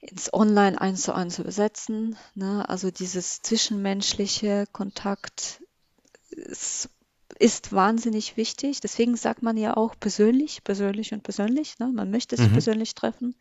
[0.00, 2.16] ins Online eins zu eins übersetzen.
[2.34, 2.66] Ne?
[2.66, 5.62] Also dieses zwischenmenschliche Kontakt
[6.30, 6.88] ist,
[7.38, 8.80] ist wahnsinnig wichtig.
[8.80, 11.78] Deswegen sagt man ja auch persönlich, persönlich und persönlich.
[11.78, 11.88] Ne?
[11.88, 12.52] Man möchte sich mhm.
[12.52, 13.34] persönlich treffen.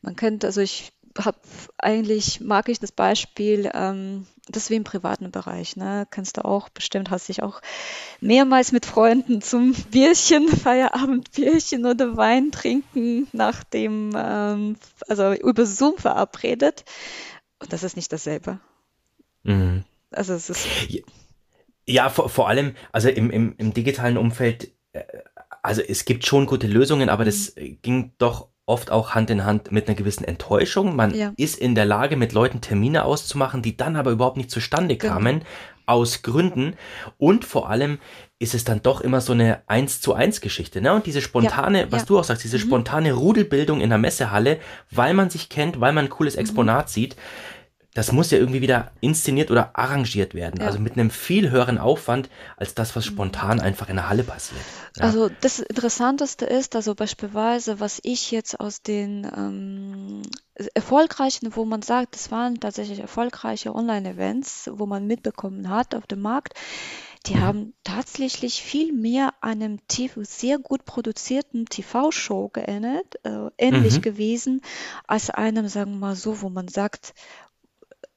[0.00, 1.38] Man könnte, also ich habe
[1.78, 6.06] eigentlich mag ich das Beispiel, ähm, das ist wie im privaten Bereich, ne?
[6.10, 7.60] Kennst du auch, bestimmt hast dich auch
[8.20, 14.76] mehrmals mit Freunden zum Bierchen, Feierabendbierchen oder Wein trinken nach dem, ähm,
[15.08, 16.84] also über Zoom verabredet.
[17.58, 18.60] Und das ist nicht dasselbe.
[19.42, 19.84] Mhm.
[20.10, 20.66] Also es ist.
[21.86, 25.04] Ja, vor, vor allem, also im, im, im digitalen Umfeld, äh,
[25.62, 29.72] also es gibt schon gute Lösungen, aber das ging doch oft auch Hand in Hand
[29.72, 30.94] mit einer gewissen Enttäuschung.
[30.94, 31.32] Man ja.
[31.36, 35.14] ist in der Lage, mit Leuten Termine auszumachen, die dann aber überhaupt nicht zustande genau.
[35.14, 35.50] kamen, genau.
[35.86, 36.74] aus Gründen.
[37.16, 37.98] Und vor allem
[38.38, 40.92] ist es dann doch immer so eine eins zu eins Geschichte, ne?
[40.92, 42.06] Und diese spontane, ja, was ja.
[42.06, 42.62] du auch sagst, diese mhm.
[42.62, 46.40] spontane Rudelbildung in der Messehalle, weil man sich kennt, weil man ein cooles mhm.
[46.40, 46.90] Exponat mhm.
[46.90, 47.16] sieht,
[47.98, 50.60] das muss ja irgendwie wieder inszeniert oder arrangiert werden.
[50.60, 50.68] Ja.
[50.68, 54.60] Also mit einem viel höheren Aufwand als das, was spontan einfach in der Halle passiert.
[54.96, 55.02] Ja.
[55.02, 60.22] Also das Interessanteste ist, also beispielsweise, was ich jetzt aus den ähm,
[60.74, 66.20] erfolgreichen, wo man sagt, das waren tatsächlich erfolgreiche Online-Events, wo man mitbekommen hat auf dem
[66.20, 66.54] Markt,
[67.26, 67.40] die mhm.
[67.40, 74.02] haben tatsächlich viel mehr einem TV, sehr gut produzierten TV-Show geähnelt, äh, ähnlich mhm.
[74.02, 74.62] gewesen,
[75.06, 77.14] als einem, sagen wir mal so, wo man sagt,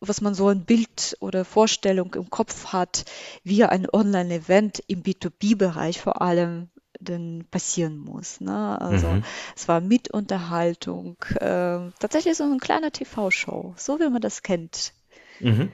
[0.02, 3.06] was man so ein Bild oder Vorstellung im Kopf hat,
[3.44, 8.42] wie ein Online-Event im B2B-Bereich vor allem denn passieren muss.
[8.42, 8.80] Ne?
[8.80, 9.24] Also mhm.
[9.56, 14.94] es war mit Unterhaltung, äh, tatsächlich so ein kleiner TV-Show, so wie man das kennt.
[15.40, 15.72] Mhm.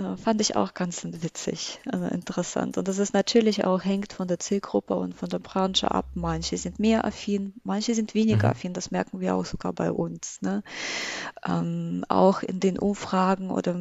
[0.00, 2.78] Äh, fand ich auch ganz witzig, also interessant.
[2.78, 6.06] Und das ist natürlich auch, hängt von der Zielgruppe und von der Branche ab.
[6.14, 8.52] Manche sind mehr affin, manche sind weniger mhm.
[8.52, 10.40] affin, das merken wir auch sogar bei uns.
[10.42, 10.62] Ne?
[11.46, 13.74] Ähm, auch in den Umfragen oder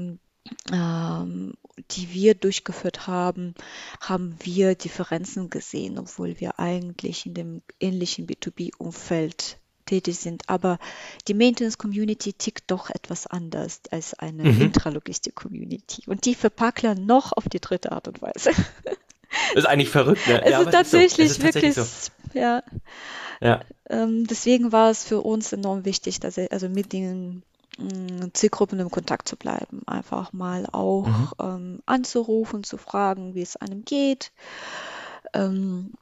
[0.71, 1.53] ähm,
[1.91, 3.53] die wir durchgeführt haben,
[4.01, 10.43] haben wir Differenzen gesehen, obwohl wir eigentlich in dem ähnlichen B2B-Umfeld tätig sind.
[10.47, 10.77] Aber
[11.27, 14.61] die Maintenance Community tickt doch etwas anders als eine mhm.
[14.61, 16.03] Intralogistik Community.
[16.05, 18.51] Und die verpackeln noch auf die dritte Art und Weise.
[18.83, 18.95] Das
[19.55, 20.43] ist eigentlich verrückt, ne?
[20.43, 21.43] Es ja, ist tatsächlich so.
[21.43, 21.85] es ist wirklich, so.
[22.33, 22.63] ja.
[23.41, 23.61] ja.
[23.89, 27.41] Ähm, deswegen war es für uns enorm wichtig, dass er, also mit den
[27.79, 31.29] mm, Zielgruppen im Kontakt zu bleiben, einfach mal auch mhm.
[31.39, 34.31] ähm, anzurufen, zu fragen, wie es einem geht.
[35.33, 35.93] Ähm,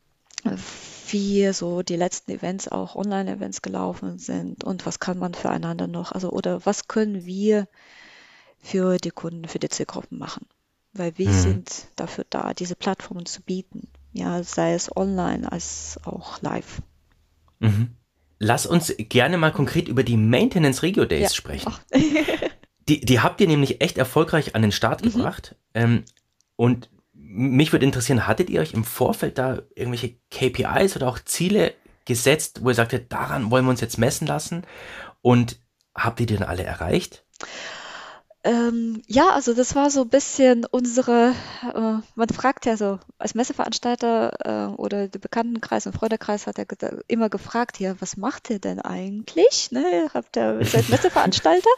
[1.09, 6.11] wie so die letzten Events auch Online-Events gelaufen sind und was kann man füreinander noch,
[6.11, 7.67] also oder was können wir
[8.59, 10.45] für die Kunden, für die Zielgruppen machen.
[10.93, 11.41] Weil wir mhm.
[11.41, 13.87] sind dafür da, diese Plattformen zu bieten.
[14.13, 16.81] Ja, sei es online als auch live.
[17.59, 17.91] Mhm.
[18.39, 21.35] Lass uns gerne mal konkret über die Maintenance Regio Days ja.
[21.35, 21.73] sprechen.
[22.89, 25.11] die, die habt ihr nämlich echt erfolgreich an den Start mhm.
[25.11, 25.55] gebracht.
[25.73, 26.03] Ähm,
[26.55, 26.89] und
[27.29, 31.73] mich würde interessieren, hattet ihr euch im Vorfeld da irgendwelche KPIs oder auch Ziele
[32.05, 34.65] gesetzt, wo ihr sagtet, daran wollen wir uns jetzt messen lassen?
[35.21, 35.59] Und
[35.93, 37.25] habt ihr die dann alle erreicht?
[38.47, 41.33] Ähm, ja, also das war so ein bisschen unsere,
[41.63, 46.65] äh, man fragt ja so, als Messeveranstalter äh, oder der Bekanntenkreis und Freundekreis hat er
[47.09, 49.71] immer gefragt, ja, was macht ihr denn eigentlich?
[49.71, 51.69] Ne, habt ihr seid Messeveranstalter,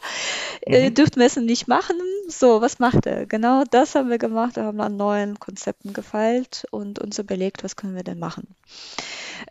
[0.64, 0.94] ihr mhm.
[0.94, 1.96] dürft Messen nicht machen,
[2.28, 3.26] so, was macht ihr?
[3.26, 7.74] Genau das haben wir gemacht, wir haben an neuen Konzepten gefeilt und uns überlegt, was
[7.74, 8.46] können wir denn machen.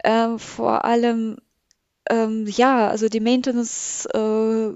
[0.05, 1.35] Ähm, vor allem,
[2.09, 4.71] ähm, ja, also die Maintenance äh,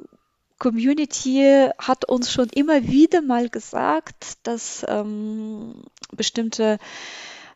[0.63, 5.83] Community hat uns schon immer wieder mal gesagt, dass ähm,
[6.15, 6.77] bestimmte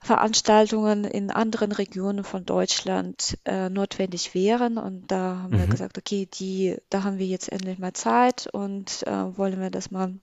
[0.01, 4.77] Veranstaltungen in anderen Regionen von Deutschland äh, notwendig wären.
[4.77, 5.59] Und da haben mhm.
[5.59, 9.69] wir gesagt, okay, die, da haben wir jetzt endlich mal Zeit und äh, wollen wir
[9.69, 10.13] das mal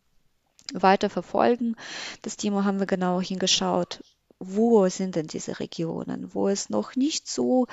[0.75, 1.77] weiter verfolgen.
[2.21, 4.03] Das Thema haben wir genau hingeschaut
[4.47, 7.67] wo sind denn diese Regionen, wo es noch nicht so,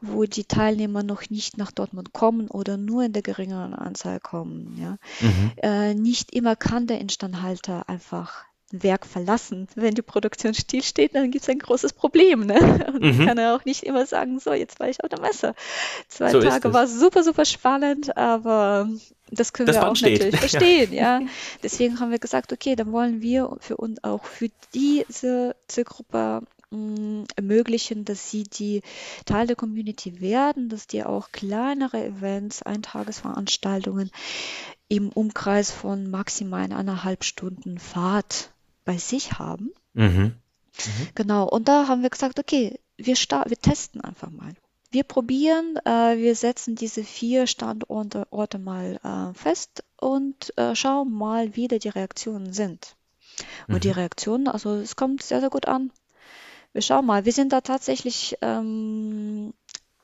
[0.00, 4.76] wo die Teilnehmer noch nicht nach Dortmund kommen oder nur in der geringeren Anzahl kommen.
[4.80, 4.98] Ja?
[5.20, 5.52] Mhm.
[5.62, 9.68] Äh, nicht immer kann der Instandhalter einfach Werk verlassen.
[9.74, 12.46] Wenn die Produktion stillsteht, dann gibt es ein großes Problem.
[12.46, 12.56] Ne?
[12.92, 13.26] Und mhm.
[13.26, 15.54] kann er auch nicht immer sagen, so, jetzt war ich auf der Messe.
[16.08, 18.88] Zwei so Tage war super, super spannend, aber
[19.30, 20.18] das können das wir Band auch steht.
[20.18, 21.20] natürlich verstehen, ja.
[21.20, 21.26] ja.
[21.62, 27.24] Deswegen haben wir gesagt, okay, dann wollen wir für uns auch für diese Zielgruppe mm,
[27.34, 28.82] ermöglichen, dass sie die
[29.24, 34.10] Teil der Community werden, dass die auch kleinere Events, Eintagesveranstaltungen
[34.88, 38.52] im Umkreis von maximal eineinhalb Stunden Fahrt
[38.84, 39.72] bei sich haben.
[39.94, 40.36] Mhm.
[40.84, 41.08] Mhm.
[41.14, 44.54] Genau, und da haben wir gesagt, okay, wir, wir testen einfach mal.
[44.96, 51.12] Wir probieren, äh, wir setzen diese vier Standorte Orte mal äh, fest und äh, schauen
[51.12, 52.96] mal, wie da die Reaktionen sind.
[53.68, 53.80] Und mhm.
[53.80, 55.92] die Reaktionen, also es kommt sehr, sehr gut an.
[56.72, 59.52] Wir schauen mal, wir sind da tatsächlich, ähm,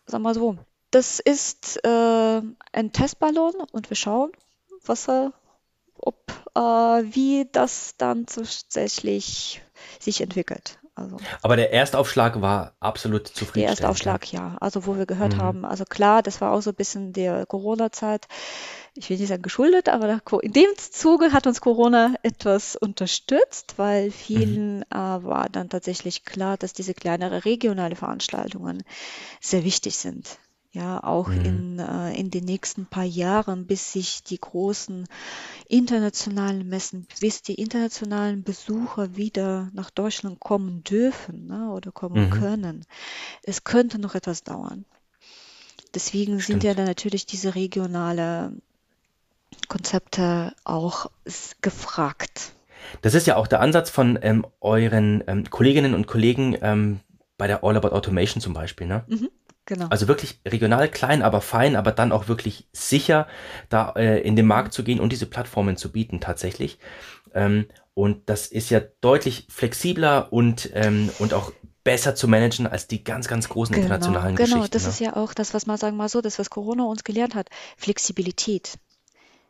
[0.04, 0.58] sagen wir so,
[0.90, 4.30] das ist äh, ein Testballon und wir schauen,
[4.84, 5.30] was, äh,
[5.96, 6.18] ob,
[6.54, 9.62] äh, wie das dann tatsächlich
[10.00, 10.81] sich entwickelt.
[10.94, 13.78] Also, Aber der Erstaufschlag war absolut zufriedenstellend.
[13.78, 14.56] Der Erstaufschlag, ja.
[14.60, 15.40] Also wo wir gehört mhm.
[15.40, 18.28] haben, also klar, das war auch so ein bisschen der Corona-Zeit.
[18.94, 24.10] Ich will nicht sagen geschuldet, aber in dem Zuge hat uns Corona etwas unterstützt, weil
[24.10, 24.84] vielen mhm.
[24.90, 28.82] äh, war dann tatsächlich klar, dass diese kleinere regionale Veranstaltungen
[29.40, 30.38] sehr wichtig sind
[30.74, 31.44] Ja, auch Mhm.
[31.44, 35.06] in, äh, in den nächsten paar Jahren, bis sich die großen
[35.68, 42.30] internationalen Messen, bis die internationalen Besucher wieder nach Deutschland kommen dürfen, ne, oder kommen Mhm.
[42.30, 42.84] können.
[43.42, 44.86] Es könnte noch etwas dauern.
[45.94, 46.78] Deswegen sind ja Stimmt.
[46.78, 48.52] dann natürlich diese regionale
[49.68, 51.10] Konzepte auch
[51.60, 52.52] gefragt.
[53.02, 57.00] Das ist ja auch der Ansatz von ähm, euren ähm, Kolleginnen und Kollegen ähm,
[57.36, 59.04] bei der All About Automation zum Beispiel, ne?
[59.08, 59.28] Mhm,
[59.74, 59.86] genau.
[59.90, 63.26] Also wirklich regional klein, aber fein, aber dann auch wirklich sicher,
[63.68, 66.78] da äh, in den Markt zu gehen und diese Plattformen zu bieten tatsächlich.
[67.34, 71.52] Ähm, und das ist ja deutlich flexibler und, ähm, und auch
[71.84, 74.56] besser zu managen als die ganz, ganz großen Genau, internationalen genau.
[74.56, 74.72] Geschichten.
[74.72, 74.88] Das Ne?
[74.90, 77.48] ist ja auch das, was man sagen mal so, das, was Corona uns gelernt hat.
[77.76, 78.78] Flexibilität.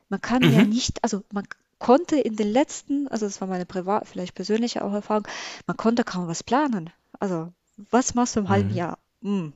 [0.09, 0.69] Man kann ja Mhm.
[0.69, 1.47] nicht, also man
[1.79, 5.27] konnte in den letzten, also das war meine privat, vielleicht persönliche auch Erfahrung,
[5.67, 6.91] man konnte kaum was planen.
[7.19, 7.53] Also,
[7.91, 8.77] was machst du im halben Mhm.
[8.77, 8.99] Jahr?
[9.23, 9.53] Hm,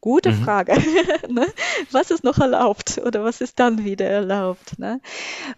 [0.00, 0.36] gute Mhm.
[0.44, 0.74] Frage.
[1.28, 1.46] Ne?
[1.90, 4.78] Was ist noch erlaubt oder was ist dann wieder erlaubt?
[4.78, 5.00] Ne?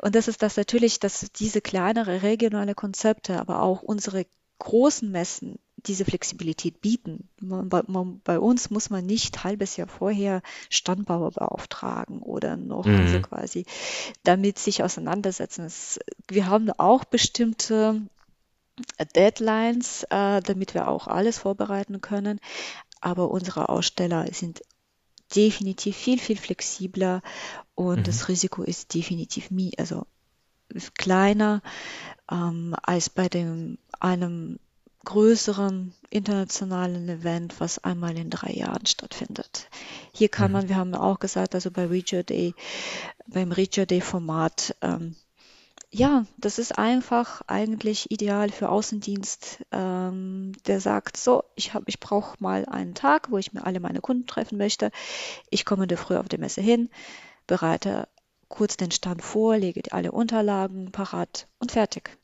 [0.03, 4.27] Und das ist das natürlich, dass diese kleinere regionale Konzepte, aber auch unsere
[4.59, 7.29] großen Messen diese Flexibilität bieten.
[7.41, 12.87] Man, bei, man, bei uns muss man nicht halbes Jahr vorher Standbauer beauftragen oder noch
[12.95, 13.23] also Mhm.
[13.23, 13.67] quasi
[14.25, 15.65] damit sich auseinandersetzen.
[15.65, 18.03] Es, wir haben auch bestimmte
[19.17, 22.39] Deadlines, äh, damit wir auch alles vorbereiten können.
[23.01, 24.63] Aber unsere Aussteller sind
[25.35, 27.23] definitiv viel, viel flexibler
[27.75, 28.03] und Mhm.
[28.07, 30.07] das Risiko ist definitiv mi also
[30.97, 31.63] kleiner
[32.31, 34.59] ähm, als bei dem einem
[35.05, 39.69] größeren internationalen Event, was einmal in drei Jahren stattfindet.
[40.13, 40.53] Hier kann Mhm.
[40.53, 42.55] man, wir haben auch gesagt, also bei Reacher Day,
[43.27, 45.17] beim Reacher Day Format, ähm,
[45.91, 51.99] ja, das ist einfach eigentlich ideal für Außendienst, ähm, der sagt, so, ich habe, ich
[51.99, 54.91] brauche mal einen Tag, wo ich mir alle meine Kunden treffen möchte.
[55.51, 56.91] Ich komme in der Früh auf die Messe hin,
[57.47, 58.09] bereite
[58.49, 62.19] kurz den Stand vor, lege die- alle Unterlagen parat und fertig.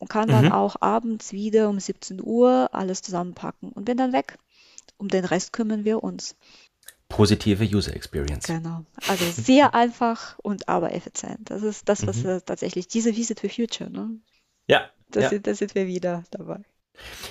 [0.00, 0.52] Und kann dann Mhm.
[0.52, 4.38] auch abends wieder um 17 Uhr alles zusammenpacken und bin dann weg.
[4.98, 6.36] Um den Rest kümmern wir uns.
[7.10, 8.46] Positive User Experience.
[8.46, 8.84] Genau.
[9.08, 11.50] Also sehr einfach und aber effizient.
[11.50, 12.40] Das ist das, was Mhm.
[12.46, 14.08] tatsächlich diese Visit for Future, ne?
[14.66, 15.28] Ja, Da ja.
[15.28, 16.60] sind, sind wir wieder dabei.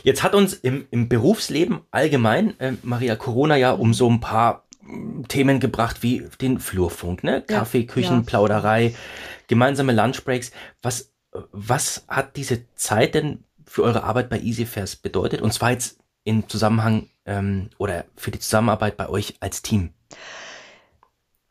[0.03, 4.65] Jetzt hat uns im, im Berufsleben allgemein, äh, Maria Corona ja um so ein paar
[4.81, 7.43] mm, Themen gebracht wie den Flurfunk, ne?
[7.49, 8.23] Ja, Kaffee, Küchen, ja.
[8.25, 8.95] Plauderei,
[9.47, 10.51] gemeinsame Lunchbreaks.
[10.81, 15.41] Was, äh, was hat diese Zeit denn für eure Arbeit bei EasyFairs bedeutet?
[15.41, 19.93] Und zwar jetzt im Zusammenhang ähm, oder für die Zusammenarbeit bei euch als Team.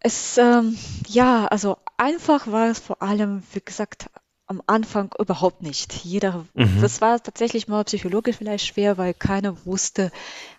[0.01, 4.09] Es, ähm, ja, also einfach war es vor allem, wie gesagt,
[4.47, 5.93] am Anfang überhaupt nicht.
[6.05, 6.81] Jeder, Mhm.
[6.81, 10.11] das war tatsächlich mal psychologisch vielleicht schwer, weil keiner wusste,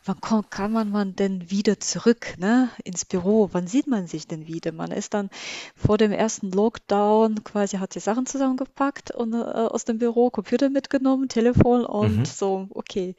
[0.06, 3.50] wann kommt, kann man, man denn wieder zurück, ne, ins Büro?
[3.54, 4.74] Wann sieht man sich denn wieder?
[4.74, 5.30] Man ist dann
[5.76, 10.70] vor dem ersten Lockdown quasi hat die Sachen zusammengepackt und äh, aus dem Büro Computer
[10.70, 12.26] mitgenommen, Telefon und Mhm.
[12.26, 13.16] so, okay.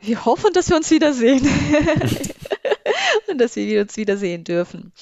[0.00, 1.46] Wir hoffen, dass wir uns wiedersehen
[3.28, 4.92] und dass wir uns wiedersehen dürfen.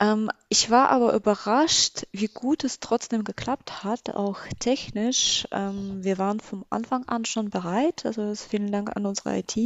[0.00, 5.46] Ähm, ich war aber überrascht, wie gut es trotzdem geklappt hat, auch technisch.
[5.52, 9.56] Ähm, wir waren vom Anfang an schon bereit, also vielen Dank an unsere IT.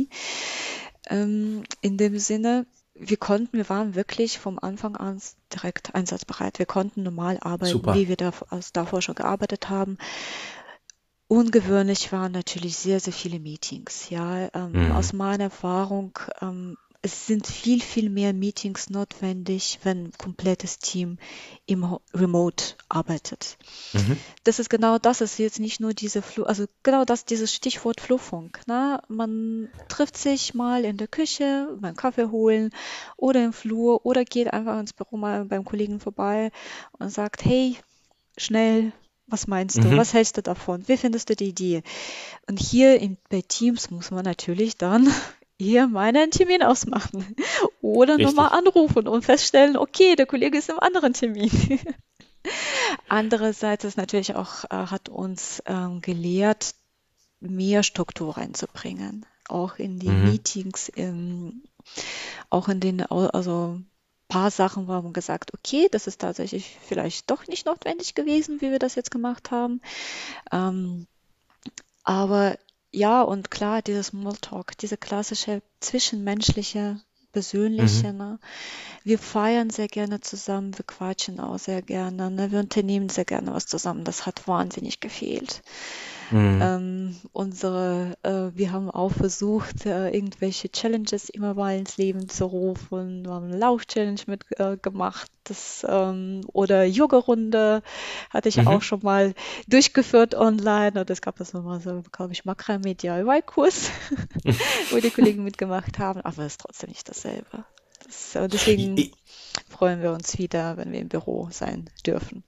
[1.08, 5.20] Ähm, in dem Sinne, wir konnten, wir waren wirklich vom Anfang an
[5.54, 6.58] direkt einsatzbereit.
[6.58, 7.94] Wir konnten normal arbeiten, Super.
[7.94, 9.98] wie wir davor, also davor schon gearbeitet haben.
[11.28, 14.08] Ungewöhnlich waren natürlich sehr, sehr viele Meetings.
[14.10, 14.92] Ja, ähm, Mhm.
[14.92, 21.18] aus meiner Erfahrung, ähm, es sind viel, viel mehr Meetings notwendig, wenn ein komplettes Team
[21.66, 23.56] im Remote arbeitet.
[23.92, 24.16] Mhm.
[24.42, 28.00] Das ist genau das, ist jetzt nicht nur diese Flu, also genau das, dieses Stichwort
[28.00, 28.60] Flurfunk.
[28.66, 29.00] Ne?
[29.06, 32.70] Man trifft sich mal in der Küche, beim Kaffee holen
[33.16, 36.50] oder im Flur oder geht einfach ins Büro mal beim Kollegen vorbei
[36.98, 37.76] und sagt, hey,
[38.36, 38.92] schnell,
[39.28, 39.88] was meinst du?
[39.88, 39.96] Mhm.
[39.96, 40.86] Was hältst du davon?
[40.88, 41.82] Wie findest du die Idee?
[42.48, 45.08] Und hier in, bei Teams muss man natürlich dann
[45.58, 47.36] eher mal einen Termin ausmachen
[47.82, 51.50] oder nochmal anrufen und feststellen, okay, der Kollege ist im anderen Termin.
[53.08, 56.74] Andererseits ist natürlich auch, äh, hat uns ähm, gelehrt,
[57.40, 60.24] mehr Struktur reinzubringen, auch in die Mhm.
[60.24, 61.62] Meetings, im,
[62.50, 63.80] auch in den, also
[64.28, 68.70] paar Sachen haben wir gesagt, okay, das ist tatsächlich vielleicht doch nicht notwendig gewesen, wie
[68.70, 69.80] wir das jetzt gemacht haben.
[70.52, 71.06] Ähm,
[72.04, 72.56] aber
[72.90, 77.00] ja, und klar, dieses Smalltalk, diese klassische zwischenmenschliche,
[77.32, 78.38] persönliche, ne?
[79.04, 82.50] Wir feiern sehr gerne zusammen, wir quatschen auch sehr gerne, ne?
[82.50, 84.04] Wir unternehmen sehr gerne was zusammen.
[84.04, 85.62] Das hat wahnsinnig gefehlt.
[86.30, 86.60] Mhm.
[86.62, 92.46] Ähm, unsere, äh, wir haben auch versucht, äh, irgendwelche Challenges immer mal ins Leben zu
[92.46, 93.24] rufen.
[93.24, 95.30] Wir haben eine Lauf-Challenge mitgemacht.
[95.48, 95.54] Äh,
[95.86, 97.82] ähm, oder Yoga-Runde
[98.30, 98.68] hatte ich mhm.
[98.68, 99.34] auch schon mal
[99.66, 101.00] durchgeführt online.
[101.00, 103.90] Und es gab das nochmal so, glaube ich, Makramedial-Kurs,
[104.90, 106.20] wo die Kollegen mitgemacht haben.
[106.20, 107.64] Aber es ist trotzdem nicht dasselbe.
[108.04, 109.10] Das, äh, deswegen
[109.68, 112.44] freuen wir uns wieder, wenn wir im Büro sein dürfen.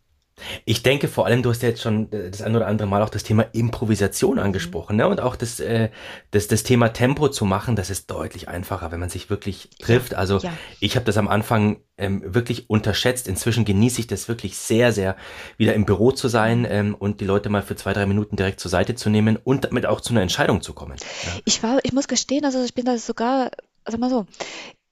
[0.65, 3.03] Ich denke vor allem, du hast ja jetzt schon äh, das ein oder andere Mal
[3.03, 4.43] auch das Thema Improvisation mhm.
[4.43, 5.09] angesprochen, ne?
[5.09, 5.91] Und auch das, äh,
[6.31, 10.15] das, das Thema Tempo zu machen, das ist deutlich einfacher, wenn man sich wirklich trifft.
[10.15, 10.53] Also ja.
[10.81, 13.29] ich habe das am Anfang ähm, wirklich unterschätzt.
[13.29, 15.17] Inzwischen genieße ich das wirklich sehr, sehr,
[15.57, 18.61] wieder im Büro zu sein ähm, und die Leute mal für zwei, drei Minuten direkt
[18.61, 20.97] zur Seite zu nehmen und damit auch zu einer Entscheidung zu kommen.
[20.99, 21.33] Ja.
[21.45, 23.51] Ich war, ich muss gestehen, also ich bin da sogar,
[23.85, 24.27] also mal so,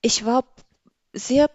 [0.01, 0.43] ich war
[1.13, 1.49] sehr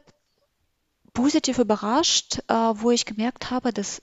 [1.14, 4.02] positiv überrascht, äh, wo ich gemerkt habe, dass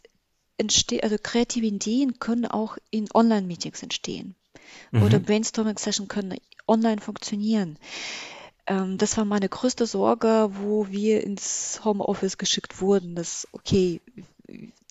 [0.58, 4.36] entste also kreative Ideen können auch in Online-Meetings entstehen.
[4.92, 5.04] Mhm.
[5.04, 6.38] Oder Brainstorming-Sessions können
[6.68, 7.78] online funktionieren.
[8.68, 14.02] Ähm, das war meine größte Sorge, wo wir ins Homeoffice geschickt wurden, dass, okay,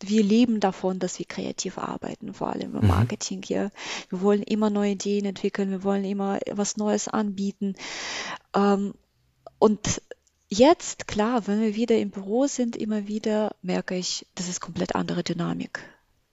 [0.01, 2.89] wir leben davon, dass wir kreativ arbeiten, vor allem im mhm.
[2.89, 3.71] Marketing hier.
[4.09, 7.75] Wir wollen immer neue Ideen entwickeln, wir wollen immer was Neues anbieten.
[8.55, 8.95] Ähm,
[9.59, 10.03] und
[10.53, 14.97] Jetzt, klar, wenn wir wieder im Büro sind, immer wieder merke ich, das ist komplett
[14.97, 15.81] andere Dynamik.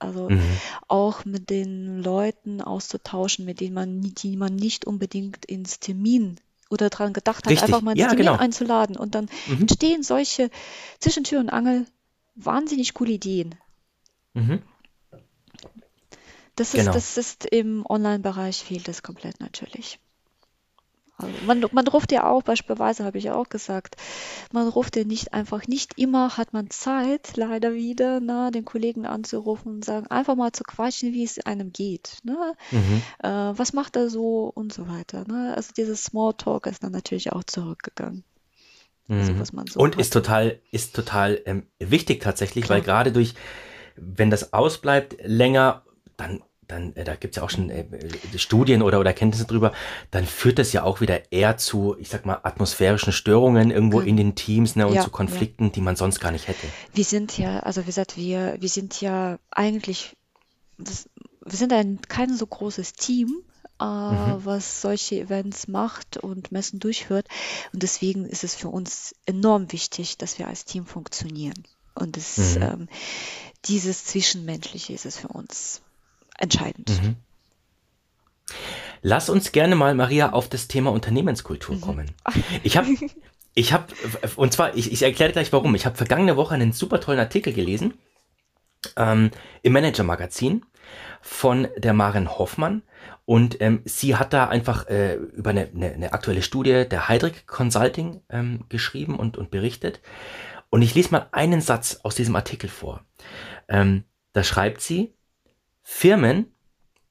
[0.00, 0.42] Also mhm.
[0.88, 6.90] auch mit den Leuten auszutauschen, mit denen man, die man nicht unbedingt ins Termin oder
[6.90, 7.64] daran gedacht hat, Richtig.
[7.64, 8.38] einfach mal ins ja, Termin genau.
[8.38, 8.96] einzuladen.
[8.96, 9.62] Und dann mhm.
[9.62, 10.50] entstehen solche
[10.98, 11.86] zwischen Tür und Angel
[12.34, 13.54] wahnsinnig coole Ideen.
[14.34, 14.62] Mhm.
[16.56, 16.92] Das ist, genau.
[16.92, 20.00] das ist im Online-Bereich fehlt es komplett natürlich.
[21.18, 23.96] Also man, man ruft ja auch, beispielsweise habe ich ja auch gesagt,
[24.52, 29.04] man ruft ja nicht einfach, nicht immer hat man Zeit, leider wieder, ne, den Kollegen
[29.04, 32.18] anzurufen und sagen, einfach mal zu quatschen, wie es einem geht.
[32.22, 32.54] Ne?
[32.70, 33.02] Mhm.
[33.18, 35.24] Äh, was macht er so und so weiter.
[35.26, 35.54] Ne?
[35.56, 38.22] Also dieses Smalltalk ist dann natürlich auch zurückgegangen.
[39.08, 39.66] Also, mhm.
[39.66, 40.00] so und hat.
[40.00, 42.78] ist total, ist total ähm, wichtig tatsächlich, Klar.
[42.78, 43.34] weil gerade durch,
[43.96, 45.82] wenn das ausbleibt länger,
[46.16, 49.72] dann dann, äh, da gibt's ja auch schon äh, äh, Studien oder, oder Kenntnisse drüber,
[50.10, 54.16] dann führt das ja auch wieder eher zu, ich sag mal, atmosphärischen Störungen irgendwo in
[54.16, 55.70] den Teams ne, und ja, zu Konflikten, ja.
[55.70, 56.66] die man sonst gar nicht hätte.
[56.92, 60.16] Wir sind ja, also wie gesagt, wir, wir sind ja eigentlich,
[60.76, 61.08] das,
[61.44, 63.42] wir sind ein kein so großes Team,
[63.80, 64.44] äh, mhm.
[64.44, 67.26] was solche Events macht und Messen durchführt.
[67.72, 71.64] Und deswegen ist es für uns enorm wichtig, dass wir als Team funktionieren.
[71.94, 72.62] Und das, mhm.
[72.62, 72.88] ähm,
[73.64, 75.82] dieses Zwischenmenschliche ist es für uns
[76.38, 76.90] entscheidend.
[77.02, 77.16] Mhm.
[79.02, 81.80] Lass uns gerne mal, Maria, auf das Thema Unternehmenskultur mhm.
[81.80, 82.10] kommen.
[82.62, 82.88] Ich habe,
[83.54, 83.86] ich habe,
[84.36, 85.74] und zwar, ich, ich erkläre gleich warum.
[85.74, 87.94] Ich habe vergangene Woche einen super tollen Artikel gelesen
[88.96, 89.30] ähm,
[89.62, 90.64] im Manager-Magazin
[91.20, 92.82] von der Maren Hoffmann.
[93.24, 97.46] Und ähm, sie hat da einfach äh, über eine, eine, eine, aktuelle Studie der Heidrick
[97.46, 100.00] Consulting ähm, geschrieben und, und berichtet.
[100.70, 103.04] Und ich lese mal einen Satz aus diesem Artikel vor.
[103.68, 105.14] Ähm, da schreibt sie,
[105.90, 106.54] Firmen,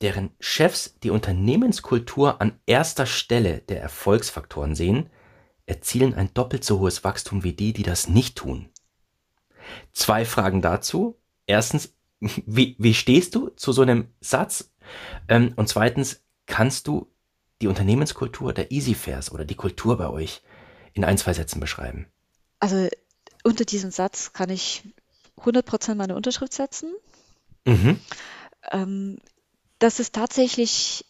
[0.01, 5.09] deren Chefs die Unternehmenskultur an erster Stelle der Erfolgsfaktoren sehen,
[5.65, 8.69] erzielen ein doppelt so hohes Wachstum wie die, die das nicht tun.
[9.93, 11.19] Zwei Fragen dazu.
[11.47, 14.71] Erstens, wie, wie stehst du zu so einem Satz?
[15.27, 17.11] Ähm, und zweitens, kannst du
[17.61, 20.43] die Unternehmenskultur der EasyFairs oder die Kultur bei euch
[20.93, 22.05] in ein, zwei Sätzen beschreiben?
[22.59, 22.87] Also
[23.43, 24.83] unter diesem Satz kann ich
[25.39, 26.93] 100% meine Unterschrift setzen.
[27.65, 27.99] Mhm.
[28.71, 29.17] Ähm,
[29.79, 31.05] das ist tatsächlich,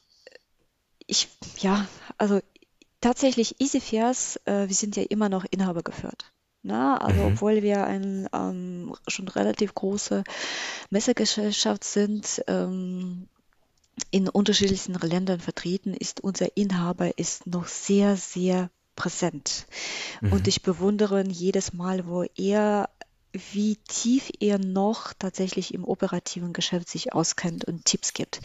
[1.05, 1.29] ich,
[1.59, 1.87] ja,
[2.17, 2.39] also
[3.01, 6.31] tatsächlich EasyFairs, äh, wir sind ja immer noch Inhaber geführt.
[6.63, 7.01] Na, ne?
[7.01, 7.33] also mhm.
[7.33, 10.23] obwohl wir eine ähm, schon relativ große
[10.89, 13.29] Messegesellschaft sind, ähm,
[14.11, 19.65] in unterschiedlichsten Ländern vertreten, ist unser Inhaber ist noch sehr, sehr präsent.
[20.21, 20.33] Mhm.
[20.33, 22.89] Und ich bewundere ihn jedes Mal, wo er
[23.33, 28.41] wie tief er noch tatsächlich im operativen Geschäft sich auskennt und Tipps gibt.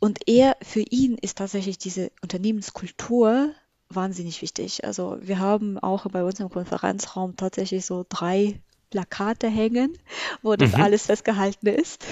[0.00, 3.52] Und er, für ihn ist tatsächlich diese Unternehmenskultur
[3.88, 4.84] wahnsinnig wichtig.
[4.84, 9.98] Also wir haben auch bei uns im Konferenzraum tatsächlich so drei Plakate hängen,
[10.42, 10.82] wo das mhm.
[10.82, 12.04] alles festgehalten ist.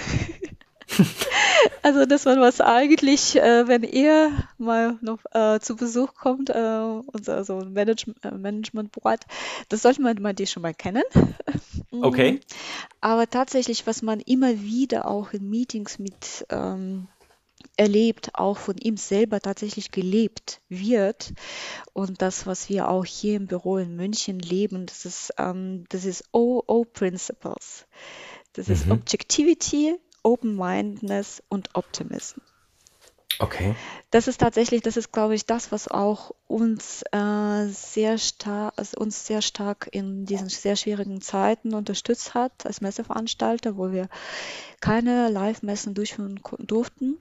[1.86, 7.00] also das war was eigentlich, äh, wenn er mal noch äh, zu Besuch kommt, äh,
[7.12, 9.20] unser so ein Manage äh, Management Board,
[9.68, 11.04] das sollte man mal die schon mal kennen.
[12.02, 12.32] Okay.
[12.32, 12.40] Mhm.
[13.00, 17.08] Aber tatsächlich, was man immer wieder auch in Meetings mit ähm,
[17.78, 21.32] erlebt, auch von ihm selber tatsächlich gelebt wird.
[21.94, 26.04] Und das, was wir auch hier im Büro in München leben, das ist, ähm, das
[26.04, 27.86] ist OO Principles.
[28.52, 28.92] Das ist mhm.
[28.92, 29.96] Objectivity,
[30.26, 32.40] Open-Mindedness und Optimism.
[33.38, 33.76] Okay.
[34.10, 38.98] Das ist tatsächlich, das ist, glaube ich, das, was auch uns äh, sehr stark, also
[38.98, 44.08] uns sehr stark in diesen sehr schwierigen Zeiten unterstützt hat als Messeveranstalter, wo wir
[44.80, 47.18] keine Live-Messen durchführen durften,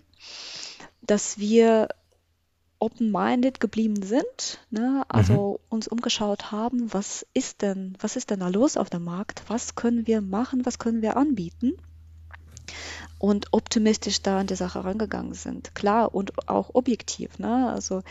[1.02, 1.90] dass wir
[2.80, 5.04] open-minded geblieben sind, ne?
[5.10, 5.76] also mhm.
[5.76, 9.76] uns umgeschaut haben, was ist denn, was ist denn da los auf dem Markt, was
[9.76, 11.78] können wir machen, was können wir anbieten
[13.20, 15.74] und optimistisch da an die Sache rangegangen sind.
[15.76, 17.40] Klar und auch objektiv.
[17.40, 17.70] Ne?
[17.72, 18.02] Also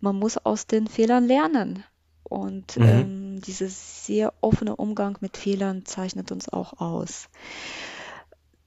[0.00, 1.84] man muss aus den Fehlern lernen.
[2.24, 2.84] Und mhm.
[2.84, 7.28] ähm, dieser sehr offene Umgang mit Fehlern zeichnet uns auch aus.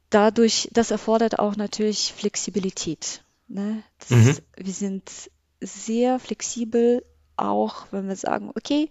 [0.10, 3.24] Dadurch, das erfordert auch natürlich Flexibilität.
[3.48, 3.84] Ne?
[4.10, 4.30] Mhm.
[4.30, 5.12] Ist, wir sind
[5.60, 7.04] sehr flexibel,
[7.36, 8.90] auch wenn wir sagen, okay,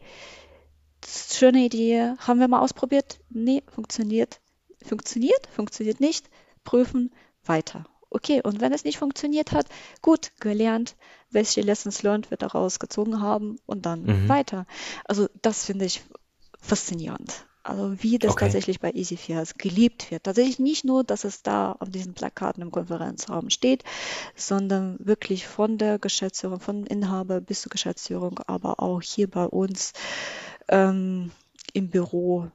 [1.07, 3.21] schöne Idee, haben wir mal ausprobiert?
[3.31, 4.41] Nee, funktioniert.
[4.85, 6.29] Funktioniert, funktioniert nicht
[6.65, 7.13] prüfen,
[7.45, 7.85] weiter.
[8.11, 9.67] Okay, und wenn es nicht funktioniert hat,
[10.01, 10.97] gut, gelernt,
[11.31, 14.29] welche Lessons learned wir daraus gezogen haben und dann mhm.
[14.29, 14.67] weiter.
[15.05, 16.03] Also das finde ich
[16.61, 17.47] faszinierend.
[17.67, 18.45] Also wie das okay.
[18.45, 20.23] tatsächlich bei Easy Fairs geliebt wird.
[20.25, 23.83] Tatsächlich nicht nur, dass es da auf diesen Plakaten im Konferenzraum steht,
[24.37, 29.95] sondern wirklich von der Geschäftsführung, von Inhaber bis zur Geschäftsführung, aber auch hier bei uns
[30.69, 31.33] ähm,
[31.73, 32.49] im Büro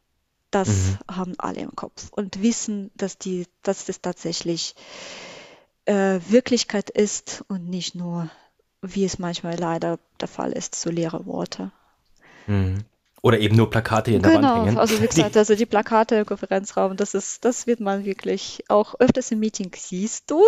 [0.52, 0.98] das mhm.
[1.10, 4.76] haben alle im Kopf und wissen, dass, die, dass das tatsächlich
[5.86, 8.30] äh, Wirklichkeit ist und nicht nur,
[8.82, 11.72] wie es manchmal leider der Fall ist, so leere Worte.
[12.48, 12.84] Mhm.
[13.24, 14.78] Oder eben nur Plakate in der genau, Wand hängen.
[14.80, 18.96] also wie gesagt, also die Plakate im Konferenzraum, das ist, das wird man wirklich auch
[19.00, 20.42] öfters im Meeting siehst du.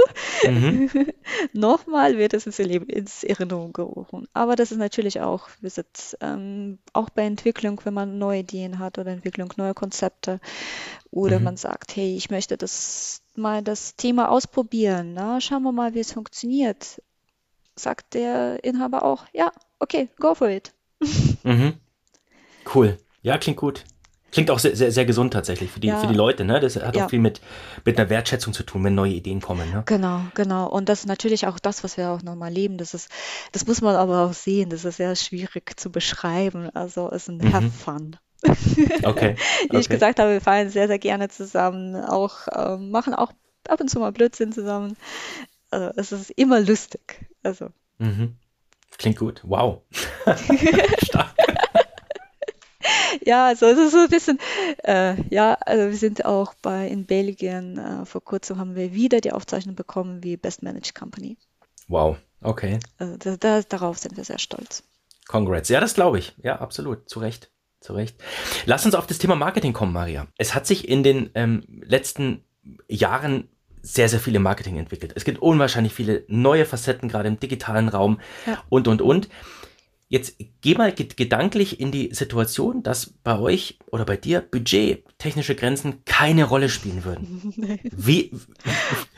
[0.43, 0.89] Mhm.
[1.53, 4.27] Nochmal wird es ins Erinnerung gerufen.
[4.33, 8.79] Aber das ist natürlich auch, wir sind ähm, auch bei Entwicklung, wenn man neue Ideen
[8.79, 10.39] hat oder Entwicklung neuer Konzepte
[11.11, 11.45] oder mhm.
[11.45, 15.13] man sagt, hey, ich möchte das mal das Thema ausprobieren.
[15.13, 17.03] Na, schauen wir mal, wie es funktioniert.
[17.75, 20.73] Sagt der Inhaber auch, ja, okay, go for it.
[21.43, 21.73] Mhm.
[22.73, 22.97] Cool.
[23.21, 23.83] Ja, klingt gut.
[24.31, 25.99] Klingt auch sehr, sehr, sehr gesund tatsächlich für die, ja.
[25.99, 26.43] für die Leute.
[26.43, 26.59] Ne?
[26.59, 27.05] Das hat ja.
[27.05, 27.39] auch viel mit,
[27.85, 29.69] mit einer Wertschätzung zu tun, wenn neue Ideen kommen.
[29.69, 29.83] Ne?
[29.85, 30.67] Genau, genau.
[30.67, 32.79] Und das ist natürlich auch das, was wir auch nochmal leben.
[32.79, 33.09] Das, ist,
[33.51, 34.71] das muss man aber auch sehen.
[34.71, 36.71] Das ist sehr schwierig zu beschreiben.
[36.73, 37.53] Also es ist ein mhm.
[37.53, 38.17] Have Fun.
[39.03, 39.35] Okay.
[39.69, 41.95] Wie ich gesagt habe, wir fallen sehr, sehr gerne zusammen.
[41.95, 43.31] Auch äh, machen auch
[43.67, 44.97] ab und zu mal Blödsinn zusammen.
[45.69, 47.25] Also es ist immer lustig.
[47.43, 47.69] Also.
[47.99, 48.35] Mhm.
[48.97, 49.41] Klingt gut.
[49.43, 49.83] Wow.
[51.03, 51.35] Stark
[53.25, 54.39] ja, also es ist so ein bisschen,
[54.83, 59.21] äh, ja, also wir sind auch bei in Belgien, äh, vor kurzem haben wir wieder
[59.21, 61.37] die Aufzeichnung bekommen wie Best Managed Company.
[61.87, 62.79] Wow, okay.
[62.97, 64.83] Also da, da, darauf sind wir sehr stolz.
[65.27, 65.69] Congrats.
[65.69, 66.33] Ja, das glaube ich.
[66.43, 67.09] Ja, absolut.
[67.09, 67.49] Zu Recht.
[67.79, 68.21] Zu Recht.
[68.65, 70.27] Lass uns auf das Thema Marketing kommen, Maria.
[70.37, 72.43] Es hat sich in den ähm, letzten
[72.87, 73.49] Jahren
[73.81, 75.11] sehr, sehr viele Marketing entwickelt.
[75.15, 78.63] Es gibt unwahrscheinlich viele neue Facetten, gerade im digitalen Raum ja.
[78.69, 79.29] und, und, und.
[80.13, 85.55] Jetzt geh mal gedanklich in die Situation, dass bei euch oder bei dir Budget, technische
[85.55, 87.51] Grenzen keine Rolle spielen würden.
[87.83, 88.29] Wie,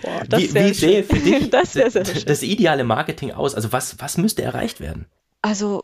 [0.02, 3.56] Boah, wie, wie sähe für dich das, das, ideale Marketing aus?
[3.56, 5.06] Also was, was müsste erreicht werden?
[5.41, 5.84] Also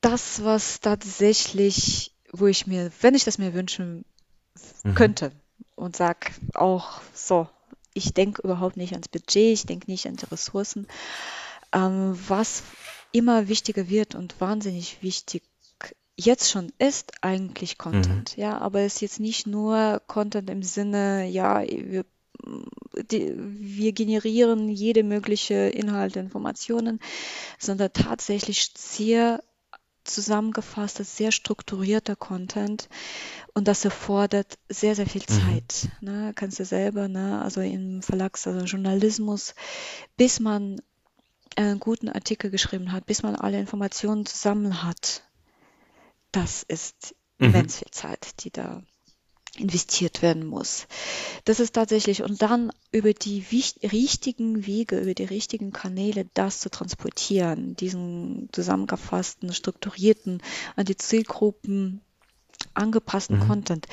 [0.00, 4.04] das, was tatsächlich, wo ich mir, wenn ich das mir wünschen
[4.84, 4.94] mhm.
[4.94, 5.32] könnte
[5.74, 7.48] und sag auch so,
[7.94, 10.86] ich denke überhaupt nicht ans Budget, ich denke nicht an die Ressourcen.
[11.74, 12.62] Ähm, was
[13.12, 15.42] immer wichtiger wird und wahnsinnig wichtig
[16.16, 18.36] jetzt schon ist eigentlich Content.
[18.36, 18.42] Mhm.
[18.42, 22.04] Ja, aber es ist jetzt nicht nur Content im Sinne, ja, wir,
[23.10, 27.00] die, wir generieren jede mögliche Inhalte, Informationen,
[27.58, 29.42] sondern tatsächlich sehr
[30.04, 32.88] zusammengefasster, sehr strukturierter Content
[33.54, 35.32] und das erfordert sehr, sehr viel mhm.
[35.32, 35.88] Zeit.
[36.00, 36.08] Mhm.
[36.08, 36.32] Ne?
[36.34, 37.40] Kannst du selber, ne?
[37.40, 39.54] also im Verlags-, also Journalismus,
[40.16, 40.80] bis man
[41.56, 45.22] einen guten Artikel geschrieben hat, bis man alle Informationen zusammen hat,
[46.30, 47.46] das ist mhm.
[47.46, 48.82] immens viel Zeit, die da
[49.58, 50.86] investiert werden muss.
[51.44, 53.44] Das ist tatsächlich, und dann über die
[53.82, 60.42] richtigen Wege, über die richtigen Kanäle das zu transportieren, diesen zusammengefassten, strukturierten,
[60.74, 62.00] an die Zielgruppen
[62.72, 63.48] angepassten mhm.
[63.48, 63.86] Content.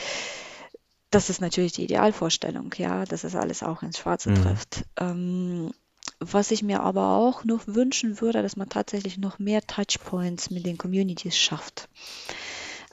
[1.11, 4.35] Das ist natürlich die Idealvorstellung, ja, dass es alles auch ins Schwarze mhm.
[4.35, 4.85] trifft.
[4.97, 5.71] Ähm,
[6.19, 10.65] was ich mir aber auch noch wünschen würde, dass man tatsächlich noch mehr Touchpoints mit
[10.65, 11.87] den Communities schafft.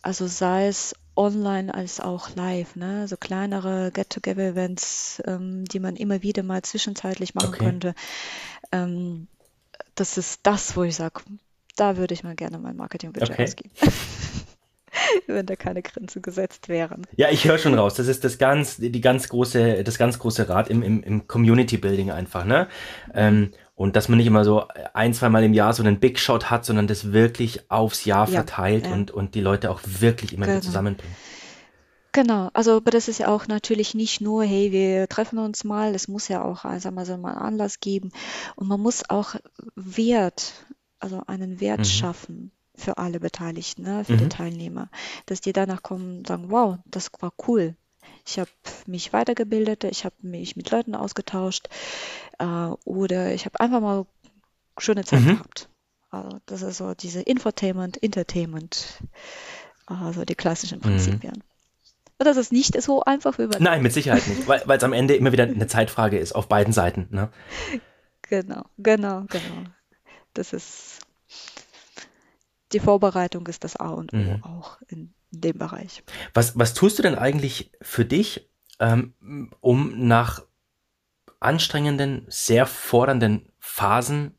[0.02, 3.08] Also sei es online als auch live, ne?
[3.08, 7.64] so kleinere Get-Together-Events, ähm, die man immer wieder mal zwischenzeitlich machen okay.
[7.64, 7.94] könnte.
[8.70, 9.26] Ähm,
[9.94, 11.22] das ist das, wo ich sage,
[11.74, 13.44] da würde ich mal gerne mein Marketingbudget okay.
[13.44, 13.70] ausgeben.
[15.26, 17.06] wenn da keine Grenzen gesetzt wären.
[17.16, 17.94] Ja, ich höre schon raus.
[17.94, 21.76] Das ist das ganz, die ganz große, das ganz große Rad im, im, im Community
[21.76, 22.68] Building einfach, ne?
[23.14, 26.50] Ähm, und dass man nicht immer so ein, zweimal im Jahr so einen Big Shot
[26.50, 28.92] hat, sondern das wirklich aufs Jahr ja, verteilt ja.
[28.92, 30.56] Und, und die Leute auch wirklich immer genau.
[30.56, 31.14] wieder zusammenbringt.
[32.12, 35.94] Genau, also aber das ist ja auch natürlich nicht nur, hey, wir treffen uns mal,
[35.94, 38.10] es muss ja auch, sagen wir so, mal Anlass geben
[38.54, 39.34] und man muss auch
[39.74, 40.54] Wert,
[40.98, 41.84] also einen Wert mhm.
[41.84, 44.18] schaffen für alle Beteiligten, ne, für mhm.
[44.18, 44.88] die Teilnehmer,
[45.26, 47.74] dass die danach kommen und sagen, wow, das war cool.
[48.26, 48.50] Ich habe
[48.86, 51.68] mich weitergebildet, ich habe mich mit Leuten ausgetauscht
[52.38, 52.44] äh,
[52.84, 54.06] oder ich habe einfach mal
[54.78, 55.28] schöne Zeit mhm.
[55.28, 55.68] gehabt.
[56.10, 59.02] Also das ist so diese Infotainment, Entertainment,
[59.86, 60.82] also die klassischen mhm.
[60.82, 61.36] Prinzipien.
[61.36, 61.42] Mhm.
[62.18, 64.94] Und das ist nicht so einfach wie bei Nein, mit Sicherheit nicht, weil es am
[64.94, 67.08] Ende immer wieder eine Zeitfrage ist, auf beiden Seiten.
[67.10, 67.30] Ne?
[68.22, 69.68] Genau, genau, genau.
[70.32, 71.05] Das ist
[72.76, 74.44] die Vorbereitung ist das A und O mhm.
[74.44, 76.02] auch in dem Bereich.
[76.34, 78.50] Was, was tust du denn eigentlich für dich,
[78.80, 79.14] ähm,
[79.60, 80.42] um nach
[81.40, 84.34] anstrengenden, sehr fordernden Phasen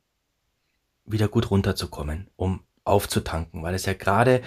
[1.06, 3.64] wieder gut runterzukommen, um aufzutanken?
[3.64, 4.44] Weil es ja gerade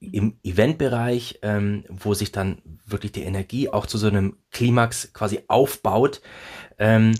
[0.00, 5.44] im Eventbereich, ähm, wo sich dann wirklich die Energie auch zu so einem Klimax quasi
[5.48, 6.20] aufbaut,
[6.78, 7.14] ähm,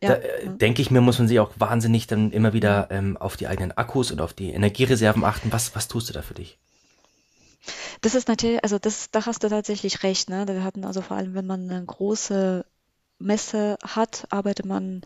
[0.00, 3.16] ja, da, äh, denke ich mir, muss man sich auch wahnsinnig dann immer wieder ähm,
[3.16, 5.52] auf die eigenen Akkus und auf die Energiereserven achten.
[5.52, 6.58] Was, was tust du da für dich?
[8.00, 10.30] Das ist natürlich, also das, da hast du tatsächlich recht.
[10.30, 10.46] Ne?
[10.46, 12.64] Wir hatten also vor allem, wenn man eine große
[13.18, 15.00] Messe hat, arbeitet man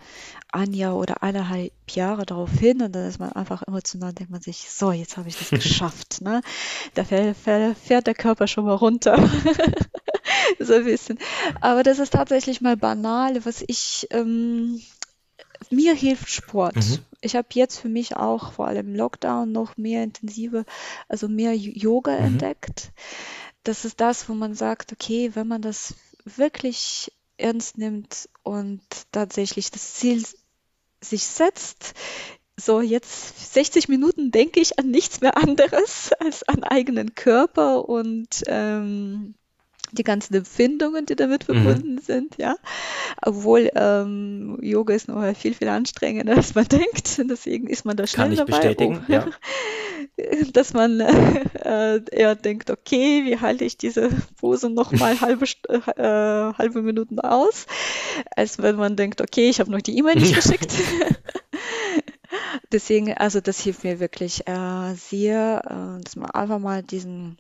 [0.50, 4.40] ein Jahr oder eineinhalb Jahre darauf hin und dann ist man einfach emotional, denkt man
[4.40, 6.20] sich, so, jetzt habe ich das geschafft.
[6.20, 6.42] Ne?
[6.94, 9.16] Da fährt der Körper schon mal runter.
[10.58, 11.18] so ein bisschen.
[11.60, 14.80] Aber das ist tatsächlich mal banal, was ich, ähm,
[15.70, 16.76] mir hilft Sport.
[16.76, 16.98] Mhm.
[17.20, 20.64] Ich habe jetzt für mich auch vor allem im Lockdown noch mehr intensive,
[21.08, 22.24] also mehr Yoga mhm.
[22.24, 22.92] entdeckt.
[23.62, 25.94] Das ist das, wo man sagt, okay, wenn man das
[26.24, 28.82] wirklich ernst nimmt und
[29.12, 30.24] tatsächlich das Ziel
[31.00, 31.94] sich setzt,
[32.56, 38.42] so jetzt 60 Minuten denke ich an nichts mehr anderes als an eigenen Körper und
[38.46, 39.34] ähm,
[39.92, 41.62] die ganzen Empfindungen, die damit mhm.
[41.62, 42.00] verbunden mhm.
[42.00, 42.56] sind, ja.
[43.22, 47.20] Obwohl ähm, Yoga ist noch viel, viel anstrengender, als man denkt.
[47.30, 48.50] Deswegen ist man da schnell Kann ich dabei.
[48.52, 49.26] bestätigen, oh, ja.
[50.52, 56.54] Dass man äh, eher denkt, okay, wie halte ich diese Pose noch mal halbe, äh,
[56.58, 57.66] halbe Minuten aus,
[58.36, 60.72] als wenn man denkt, okay, ich habe noch die E-Mail nicht geschickt.
[62.72, 67.38] Deswegen, also das hilft mir wirklich äh, sehr, äh, dass man einfach mal diesen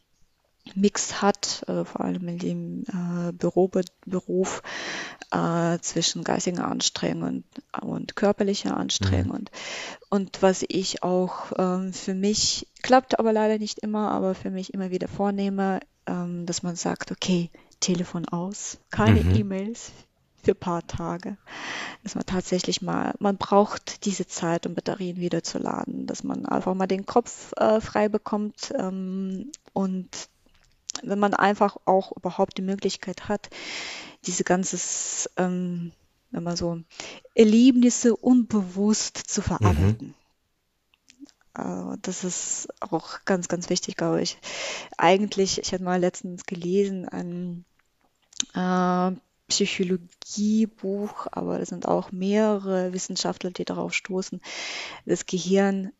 [0.76, 3.70] Mix hat, äh, vor allem in dem äh, Büro,
[4.06, 4.62] Beruf
[5.30, 7.44] äh, zwischen geistiger Anstrengung und,
[7.82, 9.40] und körperlicher Anstrengung.
[9.40, 9.46] Mhm.
[10.08, 14.74] Und was ich auch ähm, für mich, klappt aber leider nicht immer, aber für mich
[14.74, 17.50] immer wieder vornehme, ähm, dass man sagt, okay,
[17.80, 19.34] Telefon aus, keine mhm.
[19.34, 19.92] E-Mails
[20.42, 21.36] für ein paar Tage.
[22.02, 26.46] Dass man tatsächlich mal, man braucht diese Zeit, um Batterien wieder zu laden, dass man
[26.46, 30.29] einfach mal den Kopf äh, frei bekommt ähm, und
[31.02, 33.50] wenn man einfach auch überhaupt die Möglichkeit hat,
[34.26, 35.92] diese ganzes, ähm,
[36.30, 36.80] wenn man so,
[37.34, 40.14] Erlebnisse unbewusst zu verarbeiten.
[41.56, 41.92] Mhm.
[41.94, 44.38] Äh, das ist auch ganz, ganz wichtig, glaube ich.
[44.96, 47.64] Eigentlich, ich hatte mal letztens gelesen, ein
[48.54, 49.16] äh,
[49.48, 54.40] Psychologiebuch, aber es sind auch mehrere Wissenschaftler, die darauf stoßen,
[55.06, 55.92] das Gehirn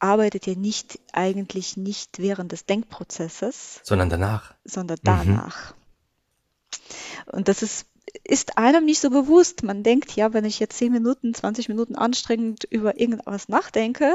[0.00, 4.54] arbeitet ja nicht eigentlich nicht während des Denkprozesses, sondern danach.
[4.64, 5.06] Sondern mhm.
[5.06, 5.74] danach.
[5.74, 7.32] Mhm.
[7.32, 7.86] Und das ist
[8.24, 9.62] ist einem nicht so bewusst.
[9.62, 14.12] Man denkt, ja, wenn ich jetzt 10 Minuten, 20 Minuten anstrengend über irgendwas nachdenke,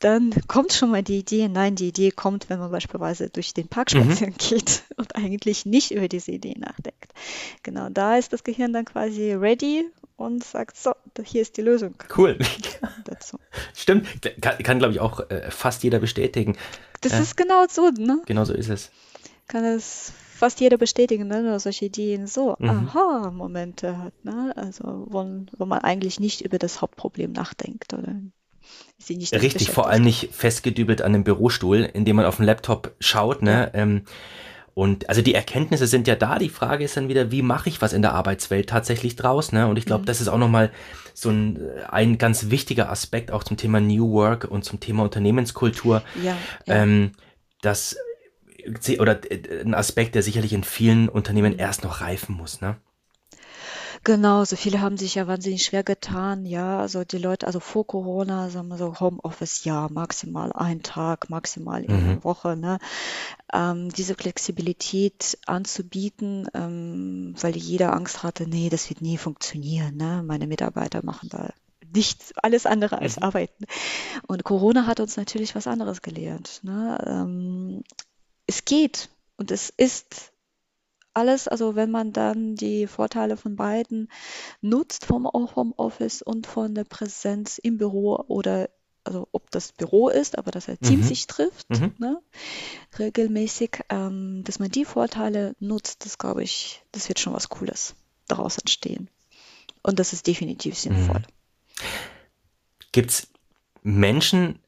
[0.00, 1.48] dann kommt schon mal die Idee.
[1.48, 4.04] Nein, die Idee kommt, wenn man beispielsweise durch den Park mhm.
[4.04, 4.38] spazieren mhm.
[4.48, 7.12] geht und eigentlich nicht über diese Idee nachdenkt.
[7.62, 9.84] Genau, da ist das Gehirn dann quasi ready
[10.20, 10.92] und sagt, so,
[11.24, 11.94] hier ist die Lösung.
[12.16, 12.38] Cool.
[13.04, 13.38] Dazu.
[13.74, 14.06] Stimmt,
[14.40, 16.56] kann, kann glaube ich auch äh, fast jeder bestätigen.
[17.00, 18.20] Das äh, ist genau so, ne?
[18.26, 18.90] Genau so ist es.
[19.48, 21.42] Kann es fast jeder bestätigen, ne?
[21.42, 22.68] Nur solche Ideen so, mhm.
[22.68, 24.52] aha, Momente hat, ne?
[24.56, 28.20] Also, wo, wo man eigentlich nicht über das Hauptproblem nachdenkt oder
[28.98, 32.44] sie nicht Richtig, vor allem nicht festgedübelt an einem Bürostuhl, in dem man auf dem
[32.44, 33.70] Laptop schaut, ne?
[33.72, 34.02] Ähm,
[34.80, 36.38] und also die Erkenntnisse sind ja da.
[36.38, 39.52] Die Frage ist dann wieder, wie mache ich was in der Arbeitswelt tatsächlich draus?
[39.52, 39.66] Ne?
[39.66, 40.06] Und ich glaube, mhm.
[40.06, 40.70] das ist auch nochmal
[41.12, 41.58] so ein,
[41.90, 46.02] ein ganz wichtiger Aspekt auch zum Thema New Work und zum Thema Unternehmenskultur.
[46.24, 46.74] Ja, ja.
[46.82, 47.12] Ähm,
[47.60, 47.94] das
[48.98, 52.62] oder äh, ein Aspekt, der sicherlich in vielen Unternehmen erst noch reifen muss.
[52.62, 52.76] Ne?
[54.02, 56.80] Genau, so viele haben sich ja wahnsinnig schwer getan, ja.
[56.80, 61.84] Also die Leute, also vor Corona, sagen wir so, Homeoffice, ja, maximal ein Tag, maximal
[61.84, 62.06] in Mhm.
[62.06, 62.78] der Woche, ne?
[63.52, 70.22] Ähm, diese Flexibilität anzubieten, ähm, weil jeder Angst hatte, nee, das wird nie funktionieren, ne?
[70.26, 71.50] Meine Mitarbeiter machen da
[71.92, 73.22] nichts, alles andere als Mhm.
[73.24, 73.64] arbeiten.
[74.28, 76.98] Und Corona hat uns natürlich was anderes gelehrt, ne?
[77.06, 77.84] Ähm,
[78.46, 80.32] es geht und es ist
[81.14, 84.10] alles, also wenn man dann die Vorteile von beiden
[84.60, 88.70] nutzt, vom Homeoffice und von der Präsenz im Büro oder
[89.02, 91.04] also ob das Büro ist, aber dass ein Team Mhm.
[91.04, 91.94] sich trifft, Mhm.
[91.98, 92.22] ne,
[92.98, 97.94] regelmäßig, ähm, dass man die Vorteile nutzt, das glaube ich, das wird schon was Cooles
[98.28, 99.08] daraus entstehen.
[99.82, 101.20] Und das ist definitiv sinnvoll.
[101.20, 101.24] Mhm.
[102.92, 103.28] Gibt es
[103.82, 104.58] Menschen,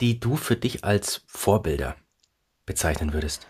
[0.00, 1.96] die du für dich als Vorbilder
[2.66, 3.46] bezeichnen würdest?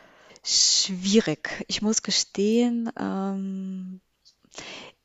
[0.46, 1.64] Schwierig.
[1.68, 4.00] Ich muss gestehen, ähm,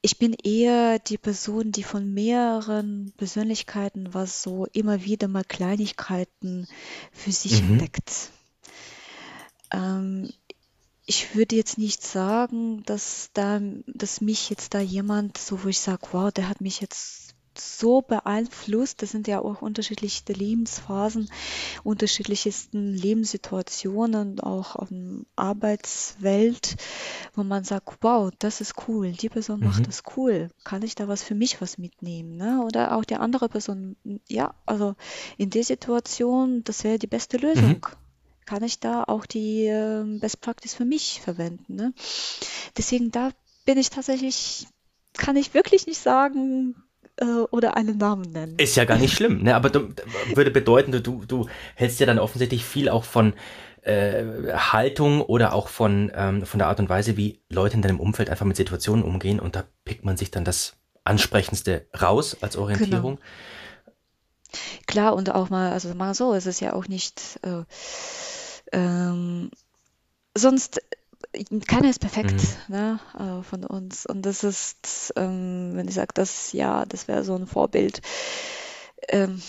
[0.02, 6.68] ich bin eher die Person, die von mehreren Persönlichkeiten was so immer wieder mal Kleinigkeiten
[7.12, 7.72] für sich Mhm.
[7.72, 8.32] entdeckt.
[9.72, 10.32] Ähm,
[11.06, 15.80] ich würde jetzt nicht sagen, dass da, dass mich jetzt da jemand, so wo ich
[15.80, 19.02] sage, wow, der hat mich jetzt so beeinflusst.
[19.02, 21.30] Das sind ja auch unterschiedlichste Lebensphasen,
[21.84, 26.76] unterschiedlichsten Lebenssituationen, auch auf der Arbeitswelt,
[27.34, 29.86] wo man sagt, wow, das ist cool, die Person macht Mhm.
[29.86, 30.50] das cool.
[30.64, 32.38] Kann ich da was für mich was mitnehmen?
[32.38, 32.62] Ne?
[32.64, 33.96] Oder auch die andere Person,
[34.28, 34.96] ja, also
[35.38, 37.44] in der Situation, das wäre die beste Mhm.
[37.44, 37.88] Lösung.
[38.46, 41.76] Kann ich da auch die ähm, Best Practice für mich verwenden?
[41.76, 41.94] Ne?
[42.78, 43.32] Deswegen da
[43.66, 44.68] bin ich tatsächlich,
[45.14, 46.76] kann ich wirklich nicht sagen
[47.22, 48.58] äh, oder einen Namen nennen.
[48.58, 49.56] Ist ja gar nicht schlimm, ne?
[49.56, 49.94] aber du,
[50.34, 53.34] würde bedeuten, du, du hältst ja dann offensichtlich viel auch von
[53.84, 58.00] äh, Haltung oder auch von, ähm, von der Art und Weise, wie Leute in deinem
[58.00, 62.54] Umfeld einfach mit Situationen umgehen und da pickt man sich dann das Ansprechendste raus als
[62.54, 62.66] Genau.
[62.66, 63.20] Orientierung.
[64.86, 67.64] Klar, und auch mal, also mal so, es ist ja auch nicht, äh,
[68.74, 69.50] ähm,
[70.38, 70.82] sonst,
[71.68, 72.34] keiner ist perfekt,
[72.68, 72.76] Mhm.
[72.76, 74.06] ne, äh, von uns.
[74.06, 78.02] Und das ist, ähm, wenn ich sage, das, ja, das wäre so ein Vorbild.
[79.10, 79.42] Ähm,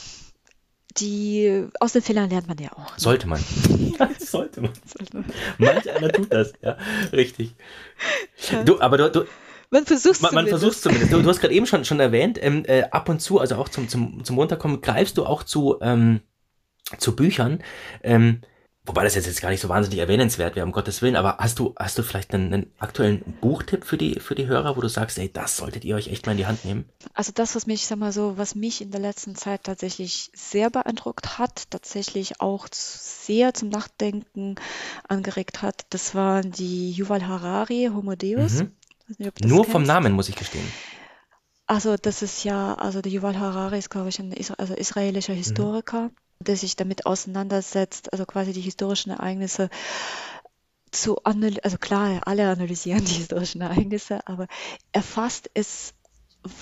[0.99, 2.91] die, aus den Fehlern lernt man ja auch.
[2.93, 2.99] Ne?
[2.99, 3.43] Sollte man.
[3.99, 4.73] Ja, sollte man.
[5.59, 6.77] Manch einer tut das, ja,
[7.13, 7.55] richtig.
[8.51, 8.65] Ja.
[8.65, 9.25] Du, aber du, du,
[9.71, 11.11] Man versucht man, man versucht zumindest.
[11.11, 11.13] zumindest.
[11.13, 13.69] Du, du hast gerade eben schon, schon erwähnt, ähm, äh, ab und zu, also auch
[13.69, 16.21] zum, zum, zum Runterkommen, greifst du auch zu, ähm,
[16.99, 17.63] zu Büchern.
[18.03, 18.41] Ähm,
[18.85, 21.59] wobei das jetzt, jetzt gar nicht so wahnsinnig erwähnenswert wäre, um Gottes Willen, aber hast
[21.59, 24.89] du, hast du vielleicht einen, einen aktuellen Buchtipp für die, für die Hörer, wo du
[24.89, 26.85] sagst, ey, das solltet ihr euch echt mal in die Hand nehmen?
[27.15, 30.71] Also das, was mich, sag mal so, was mich in der letzten Zeit tatsächlich sehr
[30.71, 34.57] beeindruckt hat, tatsächlich auch sehr zum Nachdenken
[35.09, 38.55] angeregt hat, das waren die Yuval Harari, Homo Deus.
[38.55, 38.73] Mhm.
[39.19, 39.89] Nicht, Nur vom kennst.
[39.89, 40.67] Namen, muss ich gestehen.
[41.67, 46.11] Also das ist ja, also der Yuval Harari ist, glaube ich, ein also israelischer Mhm.
[46.43, 49.71] Der sich damit auseinandersetzt, also quasi die historischen Ereignisse
[50.91, 54.47] zu analysieren, also klar, alle analysieren die historischen Ereignisse, aber
[54.93, 55.95] er fasst es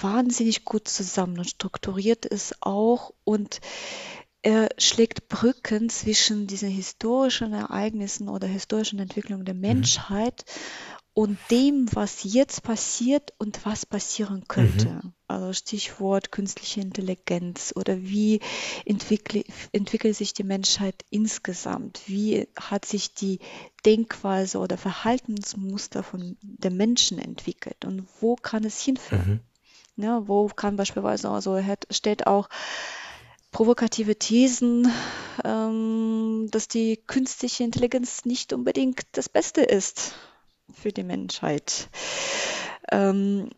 [0.02, 3.60] wahnsinnig gut zusammen und strukturiert es auch und
[4.42, 9.60] er schlägt Brücken zwischen diesen historischen Ereignissen oder historischen Entwicklungen der Mhm.
[9.60, 10.44] Menschheit
[11.12, 14.44] und dem, was jetzt passiert und was passieren
[15.02, 15.12] Mhm.
[15.30, 18.40] Also Stichwort künstliche Intelligenz oder wie
[18.84, 22.00] entwickle, entwickelt sich die Menschheit insgesamt?
[22.06, 23.38] Wie hat sich die
[23.86, 29.40] Denkweise oder Verhaltensmuster von der Menschen entwickelt und wo kann es hinführen?
[29.96, 30.02] Mhm.
[30.02, 32.48] Ja, wo kann beispielsweise, also er stellt auch
[33.52, 34.90] provokative Thesen,
[35.44, 40.12] ähm, dass die künstliche Intelligenz nicht unbedingt das Beste ist
[40.72, 41.88] für die Menschheit.
[42.90, 43.50] Ähm,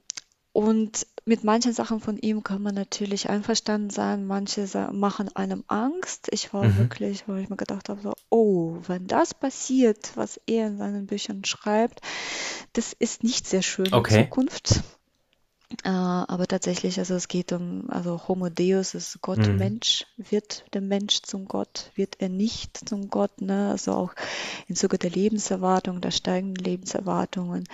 [0.53, 4.27] und mit manchen Sachen von ihm kann man natürlich einverstanden sein.
[4.27, 6.29] Manche machen einem Angst.
[6.33, 6.79] Ich war Mhm.
[6.79, 11.07] wirklich, wo ich mir gedacht habe, so, oh, wenn das passiert, was er in seinen
[11.07, 12.01] Büchern schreibt,
[12.73, 14.25] das ist nicht sehr schön in Okay.
[14.25, 14.83] Zukunft.
[15.85, 19.57] Äh, aber tatsächlich, also es geht um, also Homo Deus ist Gott Mhm.
[19.57, 23.71] Mensch, wird der Mensch zum Gott, wird er nicht zum Gott, ne?
[23.71, 24.13] Also auch
[24.69, 27.65] im Zuge der Lebenserwartung, der steigenden Lebenserwartungen,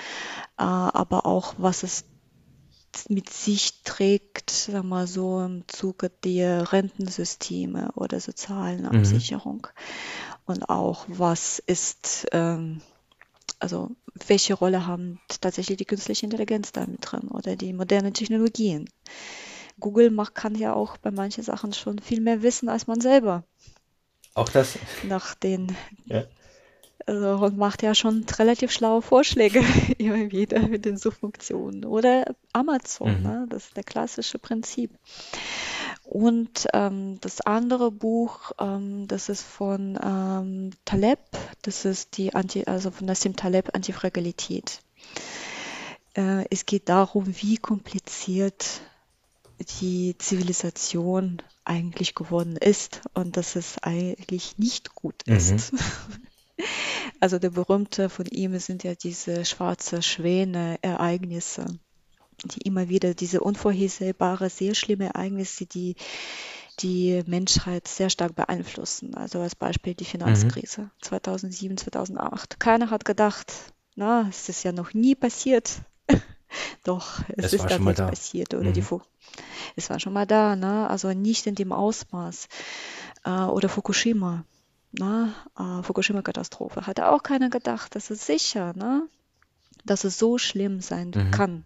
[0.58, 2.04] äh, aber auch was es
[3.08, 8.88] mit sich trägt, sag mal so, im Zuge der Rentensysteme oder sozialen Mhm.
[8.88, 9.66] Absicherung.
[10.46, 12.80] Und auch was ist, ähm,
[13.58, 13.90] also
[14.26, 18.88] welche Rolle haben tatsächlich die künstliche Intelligenz da mit drin oder die modernen Technologien?
[19.80, 23.44] Google macht, kann ja auch bei manchen Sachen schon viel mehr wissen als man selber
[24.34, 24.78] Auch das.
[25.04, 25.76] nach den
[26.06, 26.24] Ja.
[27.08, 29.64] Also und macht ja schon relativ schlaue Vorschläge
[29.98, 31.86] immer wieder mit den Suchfunktionen.
[31.86, 33.22] Oder Amazon, mhm.
[33.22, 33.46] ne?
[33.48, 34.90] das ist der klassische Prinzip.
[36.04, 41.18] Und ähm, das andere Buch, ähm, das ist von ähm, Taleb,
[41.62, 44.80] das ist die Anti, also von Nassim Taleb Antifragilität.
[46.12, 48.82] Äh, es geht darum, wie kompliziert
[49.80, 55.72] die Zivilisation eigentlich geworden ist und dass es eigentlich nicht gut ist.
[55.72, 55.78] Mhm.
[57.20, 61.66] Also der berühmte von ihm sind ja diese schwarze Schwäne Ereignisse
[62.44, 65.96] die immer wieder diese unvorhersehbare, sehr schlimme Ereignisse, die
[66.80, 69.14] die Menschheit sehr stark beeinflussen.
[69.16, 70.90] Also als Beispiel die Finanzkrise mhm.
[71.02, 72.60] 2007, 2008.
[72.60, 73.52] Keiner hat gedacht,
[73.96, 75.82] na, es ist ja noch nie passiert.
[76.84, 78.54] Doch, es, es ist tatsächlich passiert.
[78.54, 78.74] Oder mhm.
[78.74, 78.84] die
[79.74, 80.88] es war schon mal da, ne?
[80.88, 82.48] also nicht in dem Ausmaß.
[83.24, 84.44] Äh, oder Fukushima.
[84.92, 85.34] Ne?
[85.58, 86.86] Äh, Fukushima-Katastrophe.
[86.86, 89.08] Hatte auch keiner gedacht, das ist sicher, ne?
[89.84, 91.30] dass es so schlimm sein mhm.
[91.30, 91.64] kann.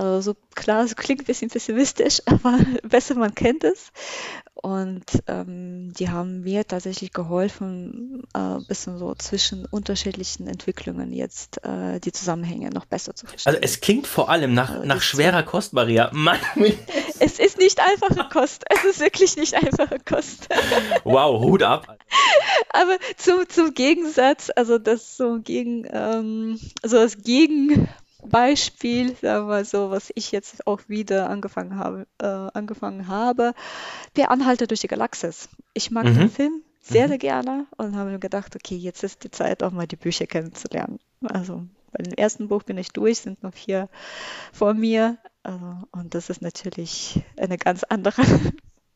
[0.00, 3.92] Also so klar, es klingt ein bisschen pessimistisch, aber besser man kennt es.
[4.54, 11.62] Und ähm, die haben mir tatsächlich geholfen, ein äh, bisschen so zwischen unterschiedlichen Entwicklungen jetzt
[11.64, 13.54] äh, die Zusammenhänge noch besser zu verstehen.
[13.54, 16.10] Also es klingt vor allem nach, also nach schwerer Kost, Maria.
[16.14, 16.38] Mann.
[17.18, 18.64] Es ist nicht einfache Kost.
[18.70, 20.48] Es ist wirklich nicht einfache Kost.
[21.04, 21.98] Wow, Hut ab.
[22.70, 27.88] Aber zum, zum Gegensatz, also das so gegen, ähm, also das Gegen
[28.28, 33.54] Beispiel, sagen wir so, was ich jetzt auch wieder angefangen habe, äh, angefangen habe,
[34.16, 35.48] der Anhalter durch die Galaxis.
[35.74, 36.18] Ich mag mhm.
[36.18, 37.08] den Film sehr, mhm.
[37.08, 40.26] sehr gerne und habe mir gedacht, okay, jetzt ist die Zeit, auch mal die Bücher
[40.26, 40.98] kennenzulernen.
[41.22, 43.88] Also bei dem ersten Buch bin ich durch, sind noch vier
[44.52, 45.18] vor mir.
[45.42, 48.22] Also, und das ist natürlich eine ganz andere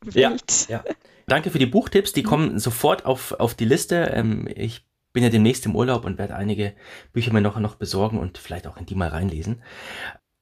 [0.03, 0.67] Welt.
[0.69, 0.85] Ja, ja.
[1.27, 4.11] Danke für die Buchtipps, die kommen sofort auf, auf die Liste.
[4.13, 4.85] Ähm, ich
[5.15, 6.75] bin ja demnächst im Urlaub und werde einige
[7.15, 9.63] Bücher mir noch, noch besorgen und vielleicht auch in die mal reinlesen.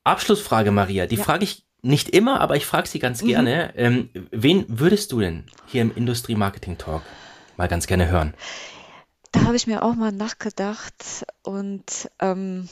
[0.03, 1.07] Abschlussfrage, Maria.
[1.07, 1.23] Die ja.
[1.23, 3.29] frage ich nicht immer, aber ich frage sie ganz mhm.
[3.29, 3.77] gerne.
[3.77, 7.03] Ähm, wen würdest du denn hier im Industrie Marketing Talk
[7.57, 8.35] mal ganz gerne hören?
[9.31, 12.69] Da habe ich mir auch mal nachgedacht und ähm,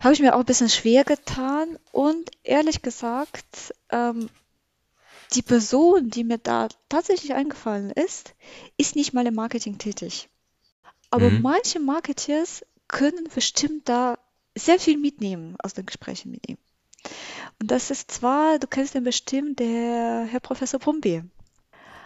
[0.00, 4.28] habe ich mir auch ein bisschen schwer getan und ehrlich gesagt, ähm,
[5.34, 8.34] die Person, die mir da tatsächlich eingefallen ist,
[8.76, 10.28] ist nicht mal im Marketing tätig.
[11.10, 11.42] Aber mhm.
[11.42, 14.18] manche Marketeers können bestimmt da
[14.54, 16.58] sehr viel mitnehmen aus den Gesprächen mit ihm.
[17.60, 21.22] Und das ist zwar, du kennst den bestimmt, der Herr Professor Pumbi.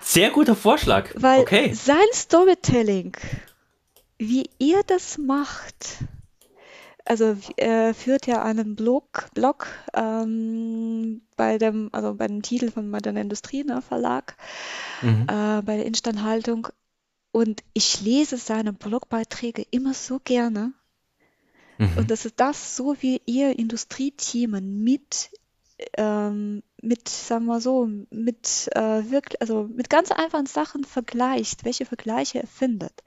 [0.00, 1.10] Sehr guter Vorschlag.
[1.14, 1.72] Weil okay.
[1.74, 3.16] sein Storytelling,
[4.18, 5.98] wie er das macht,
[7.04, 12.90] also er führt ja einen Blog, Blog ähm, bei dem, also bei dem Titel von
[12.90, 14.36] Moderne Industrie ne, Verlag,
[15.02, 15.26] mhm.
[15.28, 16.68] äh, bei der Instandhaltung
[17.32, 20.74] und ich lese seine Blogbeiträge immer so gerne.
[21.78, 21.96] Mhm.
[21.96, 25.30] Und das ist das, so wie ihr Industriethemen mit,
[25.94, 31.86] ähm, mit, sagen wir so, mit äh, wirklich, also mit ganz einfachen Sachen vergleicht, welche
[31.86, 33.02] Vergleiche er findet.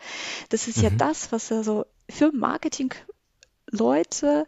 [0.49, 0.83] Das ist mhm.
[0.83, 4.47] ja das, was er so für Marketing-Leute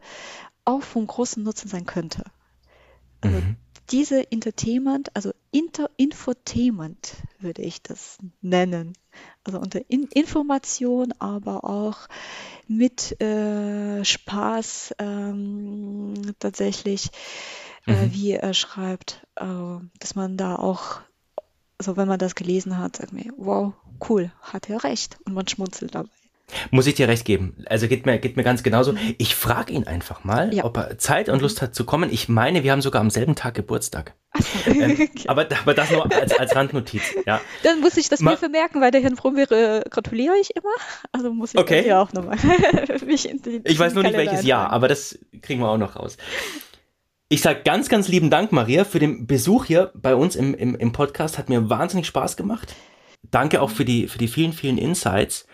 [0.65, 2.23] auch von großem Nutzen sein könnte.
[3.21, 3.57] Also mhm
[3.89, 8.93] diese Entertainment, also Inter Infotainment würde ich das nennen.
[9.43, 12.07] Also unter In Information, aber auch
[12.67, 17.09] mit äh, Spaß ähm, tatsächlich,
[17.85, 18.13] äh, mhm.
[18.13, 19.45] wie er schreibt, äh,
[19.99, 21.01] dass man da auch,
[21.77, 23.73] also wenn man das gelesen hat, sagt mir, wow,
[24.07, 26.16] cool, hat er recht und man schmunzelt dabei.
[26.71, 27.65] Muss ich dir recht geben.
[27.65, 28.95] Also geht mir, geht mir ganz genauso.
[29.17, 30.63] Ich frage ihn einfach mal, ja.
[30.63, 32.09] ob er Zeit und Lust hat zu kommen.
[32.11, 34.13] Ich meine, wir haben sogar am selben Tag Geburtstag.
[34.65, 37.03] ähm, aber, aber das nur als, als Randnotiz.
[37.25, 37.41] Ja.
[37.63, 40.69] Dann muss ich das Ma mir vermerken, weil der Herrn Brombeere gratuliere ich immer.
[41.11, 41.85] Also muss ich okay.
[41.85, 42.37] ja auch nochmal
[43.05, 45.97] mich in den Ich weiß nur nicht welches Jahr, aber das kriegen wir auch noch
[45.97, 46.15] raus.
[47.27, 50.75] Ich sage ganz, ganz lieben Dank, Maria, für den Besuch hier bei uns im, im,
[50.75, 51.37] im Podcast.
[51.37, 52.73] Hat mir wahnsinnig Spaß gemacht.
[53.31, 55.45] Danke auch für die, für die vielen, vielen Insights.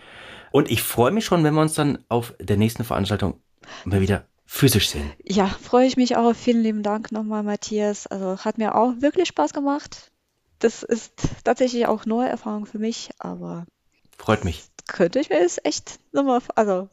[0.54, 3.40] Und ich freue mich schon, wenn wir uns dann auf der nächsten Veranstaltung
[3.84, 5.10] mal wieder physisch sehen.
[5.24, 6.32] Ja, freue ich mich auch.
[6.32, 8.06] Vielen lieben Dank nochmal, Matthias.
[8.06, 10.12] Also hat mir auch wirklich Spaß gemacht.
[10.60, 13.66] Das ist tatsächlich auch neue Erfahrung für mich, aber
[14.16, 14.62] freut mich.
[14.86, 16.88] Könnte ich mir das echt nochmal, also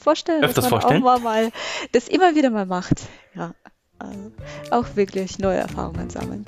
[0.00, 1.06] vorstellen, Öfters dass man vorstellen?
[1.06, 1.52] auch mal,
[1.92, 3.02] das immer wieder mal macht.
[3.34, 3.54] Ja,
[3.98, 4.32] also
[4.70, 6.46] auch wirklich neue Erfahrungen sammeln.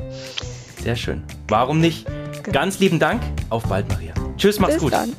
[0.82, 1.24] Sehr schön.
[1.46, 2.06] Warum nicht?
[2.06, 2.52] Genau.
[2.52, 3.20] Ganz lieben Dank.
[3.50, 4.14] Auf bald, Maria.
[4.38, 4.94] Tschüss, mach's Bis gut.
[4.94, 5.14] Dann.